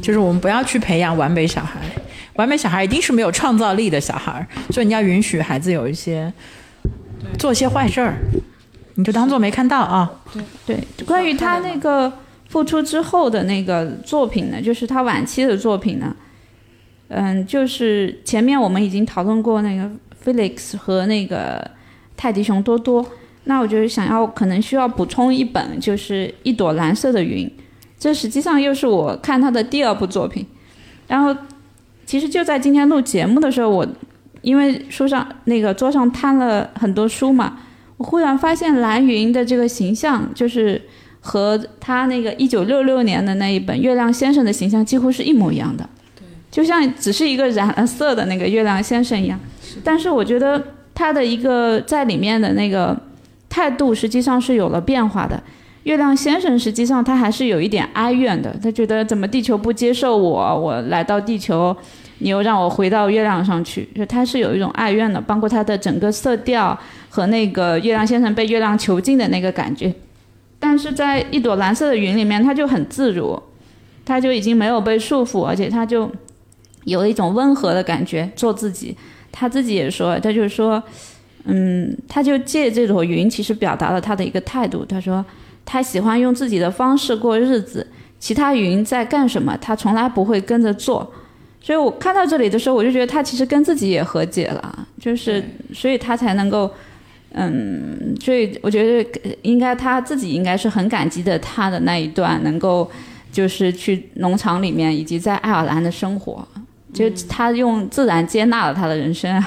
[0.03, 1.81] 就是我们不要去培养完美小孩，
[2.35, 6.31] 完美小孩一定是没有创造力的小孩，所以你要允许孩子有一些
[7.39, 8.19] 做些坏事儿。
[8.97, 10.11] 你就当做没看到啊。
[10.67, 12.13] 对对，关于他那个
[12.49, 16.17] 复出之后的那个作品呢，就是他晚期的作品呢，
[17.09, 19.91] 嗯，就是前面我们已经讨论过那个
[20.25, 21.71] Felix 和那个
[22.17, 23.05] 泰迪熊多多，
[23.45, 27.51] 那我就是想要可能需要补充一本，就是一朵蓝色的云，
[27.99, 30.45] 这实际上又是我看他的第二部作品。
[31.07, 31.35] 然后
[32.05, 33.87] 其实就在今天录节目的时候，我
[34.43, 37.59] 因为书上那个桌上摊了很多书嘛。
[37.99, 40.83] 我忽然发现蓝云的这个形象，就是
[41.21, 45.89] 和他那个一九六六年的那一本《月亮先生》的形象几乎是一模一样的。
[46.51, 49.39] 就像只是一个染了色的那个月亮先生一样。
[49.85, 50.63] 但是我觉得
[50.95, 52.97] 他的一个在里面的那个
[53.49, 55.43] 态度实际上是有了变化的。
[55.85, 61.77] 月亮先生实际上他还是有一点哀怨的，他觉得怎么地球不接受我，我来到地球，
[62.19, 66.77] 你又让我回到月亮上去，就他是有一种哀怨的，包括他的整个色调
[67.09, 69.95] 和那个月亮先生被月亮囚禁的那个感觉。
[70.59, 73.41] 但是在一朵蓝色的云里面，他就很自如，
[74.05, 76.11] 他就已经没有被束缚，而且他就
[76.87, 78.97] 有了一种温和的感觉，做自己。
[79.31, 80.83] 他自己也说，他就是说，
[81.45, 84.85] 嗯，他就借这朵云，其实表达了他的一个态度。
[84.85, 85.25] 他说。
[85.69, 87.85] 他喜欢用自己的方式过日子，
[88.21, 91.13] 其他云在干什么，他从来不会跟着做。
[91.61, 95.43] 所以我看到这里的时候，我就觉得他其实跟自己也和解了，就是
[95.75, 96.71] 所以他才能够，
[97.33, 102.89] 嗯，所以我觉得应该他自己应该是很感激的，他的那一段能够
[103.33, 106.47] 就是去农场里面以及在爱尔兰的生活，
[106.97, 109.45] 就他用自然接纳了他的人生。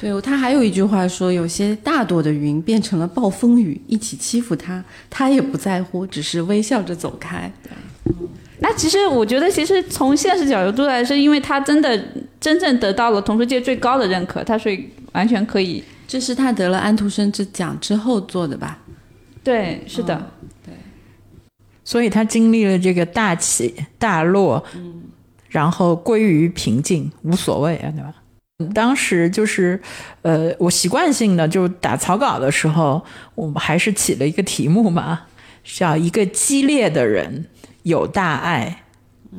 [0.00, 7.50] 对，他还有一句话说，有些大朵的云变成了暴风雨，一起欺负他，他也不在乎，只是微笑着走开。
[7.62, 7.70] 对，
[8.58, 11.98] 那其实我觉得，其实从现实角度来说，因为他真的
[12.40, 15.82] 真正得到了童书界最高的认可，他所以完全可以。
[16.06, 18.78] 这是他得了安徒生之奖之后做的吧？
[19.42, 20.30] 对，是的，
[20.64, 20.74] 对。
[21.82, 25.02] 所以他经历了这个大起大落，嗯，
[25.54, 28.12] 然后归于平静，无所谓啊，对吧？
[28.74, 29.80] 当时就是，
[30.22, 33.00] 呃，我习惯性的就打草稿的时候，
[33.36, 35.20] 我们还是起了一个题目嘛，
[35.62, 37.46] 叫一个激烈的人
[37.84, 38.80] 有大爱。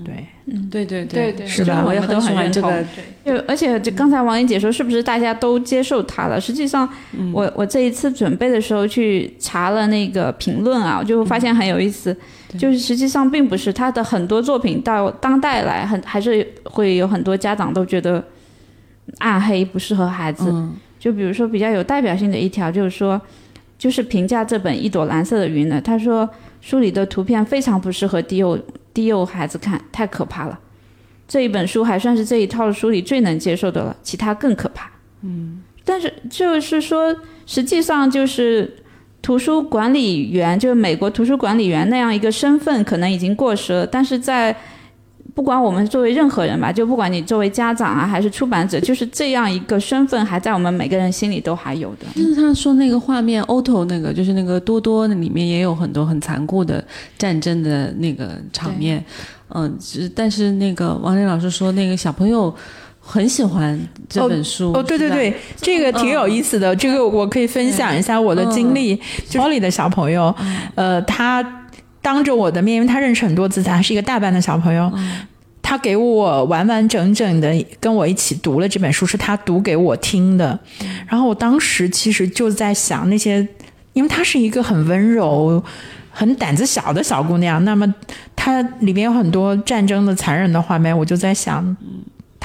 [0.05, 1.83] 对，嗯，对对对对，是吧？
[1.85, 2.81] 我也很喜欢这个。
[3.25, 6.39] 就而且就刚才王英姐说，是不是大家都接受他了？
[6.39, 6.87] 实际上，
[7.33, 12.15] 我我这一次准备的时候去查了那个评论啊，我就发现很有意思，
[12.57, 18.23] 就是实际上并不是他的很多作品到当代来，很还是会有很多家长都觉得。
[19.19, 20.51] 暗黑不适合孩子，
[20.97, 23.21] 就比如说比较有代表性的一条，就是说，
[23.77, 26.27] 就是评价这本《一朵蓝色的云》呢，他说
[26.59, 28.59] 书里的图片非常不适合低幼
[28.95, 30.59] 低幼孩子看，太可怕了。
[31.27, 34.89] 这一本书还算是这一套书里最能接受的了，其他更可怕。
[35.21, 38.75] 嗯，但是就是说，实际上就是
[39.25, 44.55] 图书管理员，就是美国图书管理员那样一个身份，可能已经过时了，但是在。
[45.33, 52.05] 不管我们作为任何人吧，就不管你作为家长啊，还是出版者，就是这样一个身份，还在我们每个人心里都还有的。
[52.15, 56.81] 就是他说那个画面，Otto 那个，就是那个多多里面也有很多很残酷的
[57.17, 59.03] 战争的那个场面。
[59.49, 59.77] 嗯，
[60.15, 62.53] 但是那个王林老师说，那个小朋友
[63.05, 63.79] 很喜欢
[64.09, 64.73] 这本书。
[64.73, 66.75] 哦，对对对，这个挺有意思的。
[66.75, 68.99] 这个我可以分享一下我的经历。
[69.29, 70.33] 就里的小朋友，
[70.73, 71.61] 呃，他。
[72.01, 74.93] 当着我的面，因为他认识很多字，他是一个大班的小朋友，
[75.63, 80.59] 他给我完完整整的跟我一起读了这本书，是他读给我听的。
[81.07, 83.47] 然后我当时其实就在想那些，
[83.93, 85.63] 因为她是一个很温柔、
[86.11, 87.91] 很胆子小的小姑娘，那么
[88.35, 91.75] 她里面有很多战争的残忍的画面，我就在想。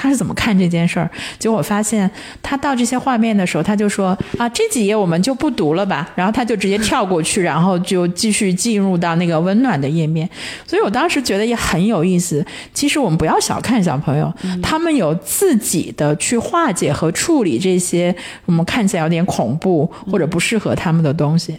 [0.01, 1.07] 他是怎么看这件事儿？
[1.37, 2.09] 结果发现，
[2.41, 10.27] 他到这些画面的时候，他就说：“啊，这几页我们就不读了吧。”然后他就直接跳过去，然后就继续进入到那个温暖的页面。
[10.65, 12.43] 所以我当时觉得也很有意思。
[12.73, 14.33] 其实我们不要小看小朋友，
[14.63, 21.55] 他们有自己的去化解和处理这些我们看起来有点恐怖或者不适合他们的东西。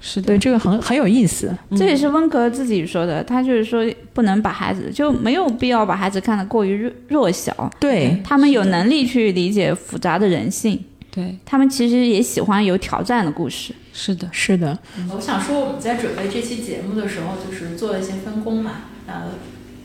[0.00, 1.56] 是对这个很很有意思。
[1.76, 7.70] 这也是温格自己说的，他就是说不能把孩子就没有必要把孩子看得过于弱弱小。
[7.80, 10.82] 对他们有能力去理解复杂的人性。
[11.10, 13.74] 对他们其实也喜欢有挑战的故事。
[13.92, 14.78] 是的，是的。
[15.12, 18.72] 我想说我们在准备这期节目的时候，就是做了一些分工嘛。
[19.06, 19.30] 呃，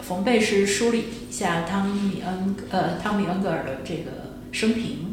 [0.01, 5.12] 冯贝是梳理一下汤米恩呃汤米恩格尔的这个生平。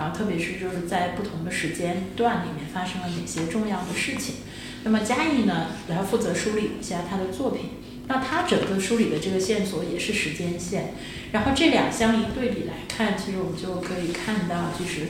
[0.00, 4.36] 然后，特别是就是在不同的时间段里面发生了哪些重要的事情。
[4.82, 7.72] 那么嘉义呢，来负责梳理一下他的作品。
[8.08, 10.94] 那他整个梳理的这个线索也是时间线。
[11.32, 15.08] 然后这两相一对比来看，其实我们就可以看到，其实。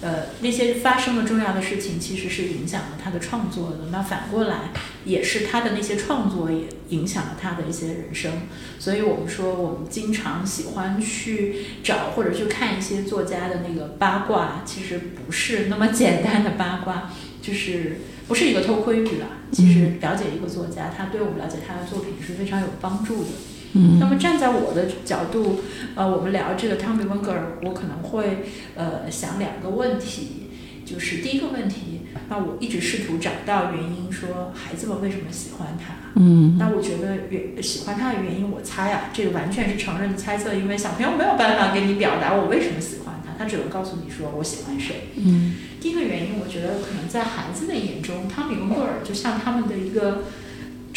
[0.00, 3.78] 呃，那些发生了重要的事情，其实是影响了他的创作的。
[3.90, 4.70] 那反过来，
[5.04, 8.32] 也是他的那些创作也影响了他的一些人生。
[8.78, 17.10] 所以我们说，我们经常喜欢去找或者去看一些作家的那个八卦，其实不是那么简单的八卦，
[17.42, 19.26] 就是不是一个偷窥欲了。
[19.50, 23.30] 其实了解一个作家，他对我们了解他的作品是非常有帮助的。
[23.74, 25.60] 嗯，那么站在我的角度，
[25.94, 28.44] 呃，我们聊这个汤米温格尔，我可能会
[28.74, 30.48] 呃想两个问题，
[30.84, 35.94] 就是第一个问题，那我一直试图找到原因，说孩子们为什么喜欢他。
[36.14, 45.10] 嗯，那我觉得原喜欢他的原因，我猜啊，这个完全是成人的猜测，因为小朋友没有办法给你表达我为什么喜欢他，他只能告诉你说我喜欢谁。
[45.16, 50.24] 嗯，第一个原因，我觉得可能在孩子的眼中，汤米·温格尔就像他们的一个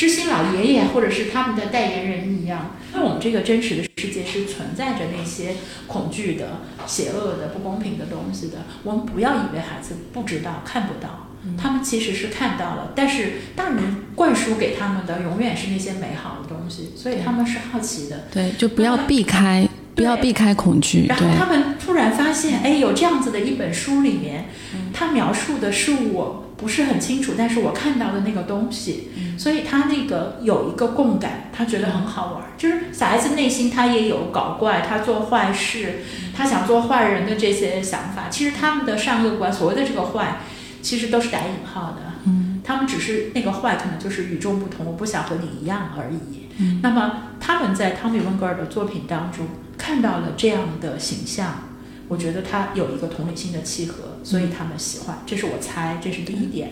[0.01, 2.71] 知心老爷爷，或者是他们的代言人一样。
[2.91, 8.65] 因为我们这个真实的世界是存在着那些恐惧的、邪恶的、不公平的东西的。
[8.81, 18.23] 我们不要以为孩子不知道、看不到，他们其实是看到了，但是大人灌输给他们的永远是那些美好的东西，所以他们是好奇的。
[18.33, 21.05] 对，就不要避开，不要避开恐惧。
[21.07, 24.45] 然后，他们突然发现，哎，有这样子的一本书里面，
[24.91, 32.43] 他描述的是我不是很清楚，但是我看到的那个东西，所以他那个有一个共感，他觉得很好玩。
[32.55, 36.03] 就是小孩子内心他也有搞怪，他做坏事，
[36.33, 38.29] 他想做坏人的这些想法。
[38.29, 40.37] 其实他们的善恶观，所谓的这个坏，
[40.83, 42.13] 其实都是打引号的。
[42.25, 46.47] 嗯，他们只是那个坏，可能就是与众不同，我不想和你一样而已。
[46.59, 49.47] 嗯，那么他们在汤米·温格尔的作品当中
[49.77, 51.70] 看到了这样的形象。
[52.11, 56.71] 我觉得他有一个同理心的契合，所以他们喜欢，这是我猜，这是第一点。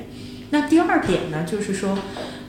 [0.49, 1.97] 那第二点呢，就是说，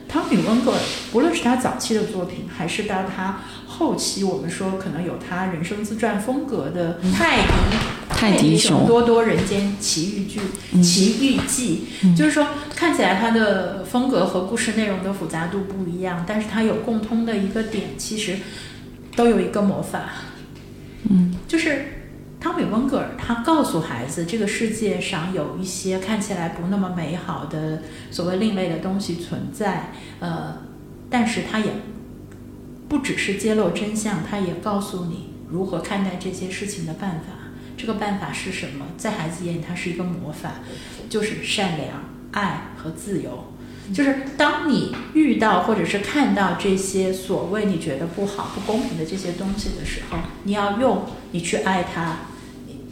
[0.09, 0.79] 汤米·温格尔，
[1.13, 7.77] 无论是他早期的作品，还是到他后期，我们说可能有他人生自传风格的《泰迪
[8.09, 8.85] 泰迪熊。
[8.85, 10.41] 多多人间奇遇剧》
[10.83, 11.87] 奇遇记》，
[12.17, 18.35] 就是说看起来他的风格和故事内容的复杂度不一样，但是他有共通的一个点，其实
[19.15, 20.09] 都有一个魔法，
[21.09, 21.99] 嗯，就是。
[22.41, 30.57] 汤米·温格尔他告诉孩子，这个世界上有一些看起来不那么美好的所谓另类的东西存在，呃，
[31.07, 31.67] 但是他也
[32.89, 37.25] 不只是揭露真相，他也告诉你如何看待这些事情的办法。
[37.77, 38.87] 这个办法是什么？
[38.97, 40.55] 在孩子眼里，它是一个魔法，
[41.09, 43.53] 就是善良、爱和自由。
[43.93, 52.19] 就是当你遇到或者是看到这些所谓你觉得不好、不公平的这些东西的时候，你要用你去爱它，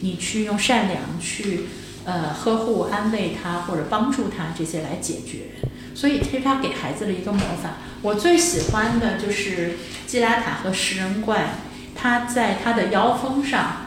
[0.00, 1.66] 你去用善良去
[2.04, 5.52] 呃呵护、安慰他或者帮助他这些来解决。
[5.94, 7.74] 所以这是他给孩子的一个魔法。
[8.02, 9.76] 我最喜欢的就是
[10.06, 11.54] 基拉塔和食人怪，
[11.94, 13.86] 他在他的腰封上，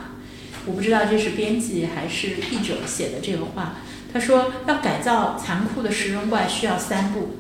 [0.66, 3.78] 我不知道这是编辑还是译者写的这个话。
[4.14, 7.32] 他说要改造残酷的食人怪需要三步，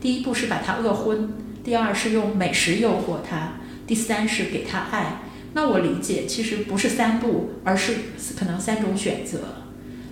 [0.00, 1.32] 第一步是把他饿昏，
[1.62, 3.52] 第二是用美食诱惑他，
[3.86, 5.18] 第三是给他爱。
[5.54, 7.94] 那我理解其实不是三步，而是
[8.38, 9.38] 可能三种选择。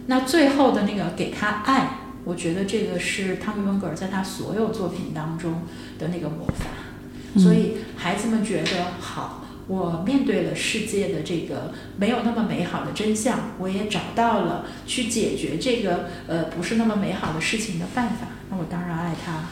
[0.07, 5.63] 那最后的那个给他爱，我觉得这个是汤米·温格尔在他所有作品当中
[5.99, 7.41] 的那个魔法。
[7.41, 9.39] 所以孩子们觉得好。
[9.69, 18.27] 我面对了世界的这个没有那么美好的真相，我也找到了去解决这个呃不是那么美好的事情的办法。
[18.51, 19.45] 那我当然爱他，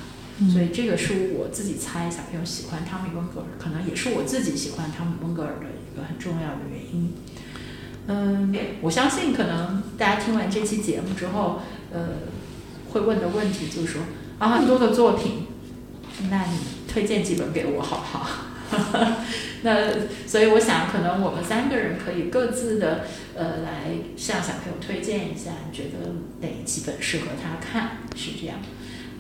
[0.53, 7.13] 所以这个是我自己猜小朋友喜欢汤米·温格尔，可能也是我自己喜欢汤米·温格尔的一个很重要的原因。
[8.07, 11.61] 嗯，我相信可能大家听完这期节目之后，
[11.93, 12.09] 呃，
[12.91, 14.03] 会问的问题就是说
[14.39, 15.47] 啊，很多的作品，
[16.31, 18.47] 那你推荐几本给我好不好？
[19.63, 19.91] 那
[20.27, 27.99] 所以我想，可能我们三个人可以各自的呃来向小朋友推荐一下，你觉得哪几本适合他看？
[28.15, 28.59] 是这样。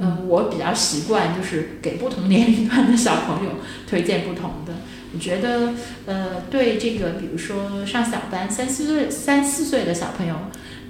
[0.00, 3.52] 嗯，我比较习惯就是给不同年龄段的小朋友
[3.88, 4.74] 推荐不同的。
[5.14, 5.72] 我觉得
[6.06, 10.34] 呃，对这个比如说上小班三四岁三四岁的小朋友，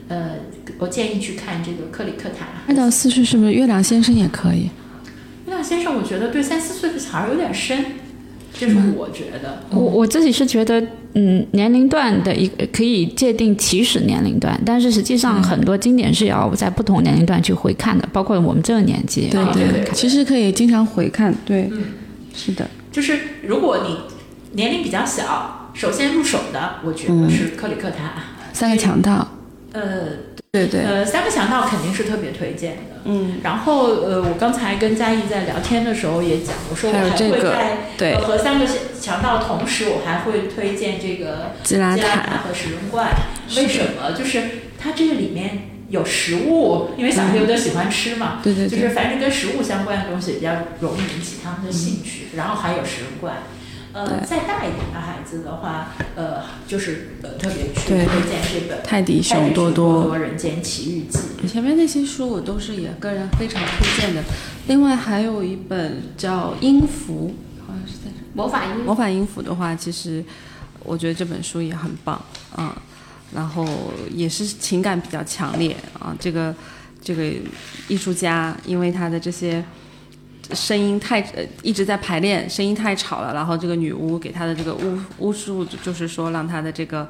[0.08, 0.30] 呃，
[0.78, 2.46] 我建议去看这个克里克塔。
[2.66, 4.70] 二到四岁是不是月亮先生也可以？
[5.46, 7.84] 月亮先生，我觉得对三四岁的小孩有点深。
[8.52, 10.84] 这是我觉得，我我自己是觉得，
[11.14, 19.28] 嗯，年龄段的一个可以界定起始年龄段，但是实际上很多经典是要在不同年龄段去回看的，包括我们这个年纪。
[19.30, 21.34] 对对，其实可以经常回看。
[21.44, 21.70] 对，
[22.34, 22.68] 是的。
[22.90, 23.96] 就是如果你
[24.52, 29.28] 年龄比较小，首先入手的，我觉得是克里克塔，三个强盗。
[29.72, 29.82] 呃。
[30.50, 33.02] 对对，呃，三个强盗肯定是特别推荐的。
[33.04, 38.66] 嗯，然后呃，我刚才跟嘉义在聊天的时候也讲，我说我还会在对和三个
[38.98, 43.12] 强盗同时，我还会推荐这个基拉塔和食人怪。
[43.56, 44.12] 为什么？
[44.16, 44.42] 就是
[44.78, 48.40] 它这个里面有食物，因为小朋友都喜欢吃嘛。
[48.42, 52.28] 对对，就是凡是跟食物相关的东西比较容易引起他们的兴趣。
[52.36, 53.34] 然后还有食人怪。
[53.98, 61.18] 呃，再大一点的孩子的话，呃，就是呃特别去推荐这本《泰迪熊多多人间奇遇记》。
[61.50, 64.22] 前面那些书我都是也个人非常推荐的。
[64.68, 67.34] 另外还有一本叫《音符》，
[67.66, 70.24] 好像是在魔法音魔法音符的话，其实
[70.84, 72.24] 我觉得这本书也很棒，
[72.56, 72.72] 嗯，
[73.34, 73.66] 然后
[74.14, 76.14] 也是情感比较强烈啊。
[76.20, 76.54] 这个
[77.02, 77.32] 这个
[77.88, 79.64] 艺术家因为他的这些
[80.54, 87.08] 声音太呃一直在排练，声音太吵了，然后这个女巫给他的这个巫巫术就是说让他的这个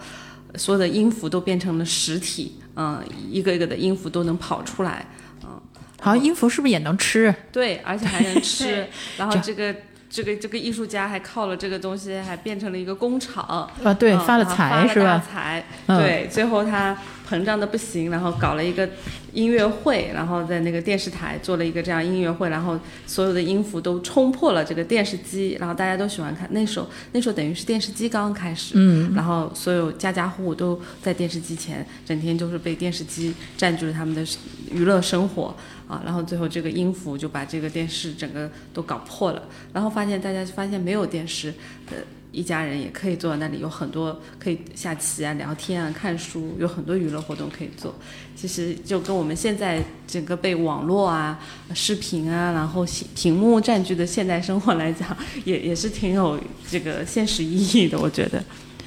[0.56, 5.06] 所有的音符都变成了实体，嗯，一个一个的音符都能跑出来，
[5.44, 5.60] 嗯，
[6.00, 7.34] 好像音符是不是也能吃？
[7.52, 8.86] 对，而且还能吃，
[9.18, 9.74] 然后这个。
[10.10, 13.94] 这个这个艺术家还靠了这个东西，还变成了一个工厂啊！
[13.94, 15.22] 对，嗯发了财是吧？
[15.30, 16.96] 财，嗯对，最后他
[17.28, 18.88] 膨胀的不行，然后搞了一个
[19.34, 26.48] 音乐会，然后在那个电视台做了一个这样音乐会，然后所有的音符都冲破了这个电视机，然后大家都喜欢看。
[26.52, 34.24] 那时候那时候等于是电视机刚刚开始，嗯，然后所有家家户户都在电视机前，整天就是被电视机占据了他们的
[34.72, 35.54] 娱乐生活。
[35.88, 41.52] 啊，然后最后这个音符就把这个电视整个都搞破了，然后发现大家发现没有电视，
[41.90, 41.96] 呃，
[42.30, 47.94] 一家人也可以坐在那里，有很多可以下棋啊、聊天啊、看书，有很多娱乐活动可以做。
[48.36, 51.40] 其实就跟我们现在整个被网络啊、
[51.74, 52.86] 视频啊，然后
[53.16, 56.38] 屏幕占据的现代生活来讲，也也是挺有
[56.70, 58.44] 这个现实意义的，我觉得。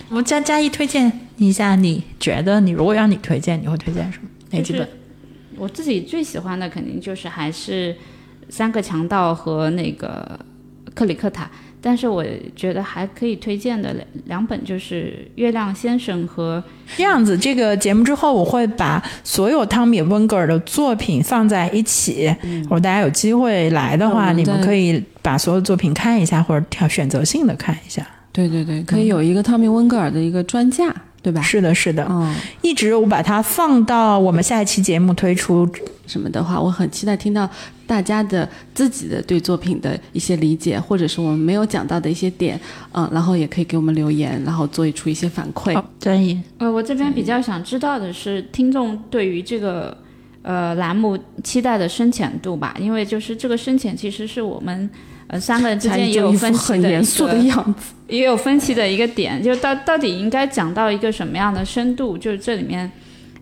[0.08, 4.30] 我们佳佳一推荐一下，你觉得你如果让你推荐，你会推荐什么？
[4.52, 4.88] 哪几本？
[5.62, 7.94] 我自己最喜欢的肯定就是还是
[8.50, 10.40] 《三个强盗》和那个
[10.96, 11.44] 《克里克塔》，
[11.80, 16.64] 但是我觉得还可以推荐的两两本就是《月亮先生》和
[16.98, 22.36] 这样子，这个节目之后我会把所有汤米温格尔的作品放在一起。
[22.64, 28.04] 如果大家有机会来的话，你们可以把所有作品看一下，或者挑选择性的看一下。
[28.32, 30.92] 对对对，可以有一个汤米温格尔的一个专架，
[31.22, 31.42] 对吧？
[31.42, 35.70] 是的，是的，嗯，一直我把它放到我们下一期节目推出。
[36.08, 37.50] 什么的话，我很期待听到
[37.88, 42.60] 大家的自己的对作品的一些理解，或者是我们没有讲到的一些点，
[42.92, 45.74] 嗯，然后也可以给我们留言，然后做出一些反馈。
[45.74, 46.38] 好，专业。
[46.58, 49.96] 呃，我这边比较想知道的是，听众对于这个
[50.42, 54.90] 呃栏目期待的深浅度吧，因为就是这个深浅其实是我们
[55.32, 57.94] 呃三个人之间也有分歧很严肃的样子。
[58.08, 62.92] 也有分歧的一个点，就到到底应该讲到一个什么样的深度，就是这里面，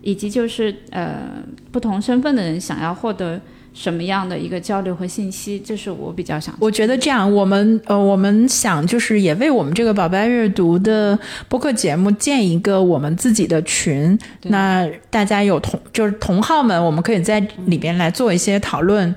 [0.00, 3.40] 以及就是呃不同身份的人想要获得
[3.72, 6.54] 什么样的一个交流和信息，这是我比较想。
[6.60, 11.18] 我觉得这样，我们呃，我们想就是也为我们这个宝贝阅读的
[11.48, 19.14] 播客节目建一个我们自己的群，那大家有同就是同好们，我们可以在里边来做一些讨论，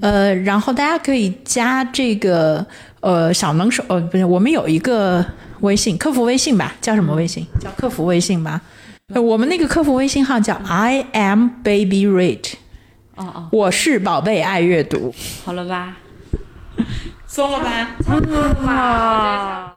[0.00, 2.64] 呃，然后大家可以加这个
[3.00, 5.24] 呃小能手呃不是，我们有一个
[5.60, 7.46] 微信客服微信吧，叫什么微信？
[7.60, 8.60] 叫客服微信吧。
[9.12, 12.52] 呃我们那个客服微信号叫 I am baby read，
[13.20, 15.14] 哦哦，我是宝贝爱阅读，
[15.44, 15.96] 好了吧？
[17.28, 17.88] 松了吧？
[18.66, 19.76] 啊。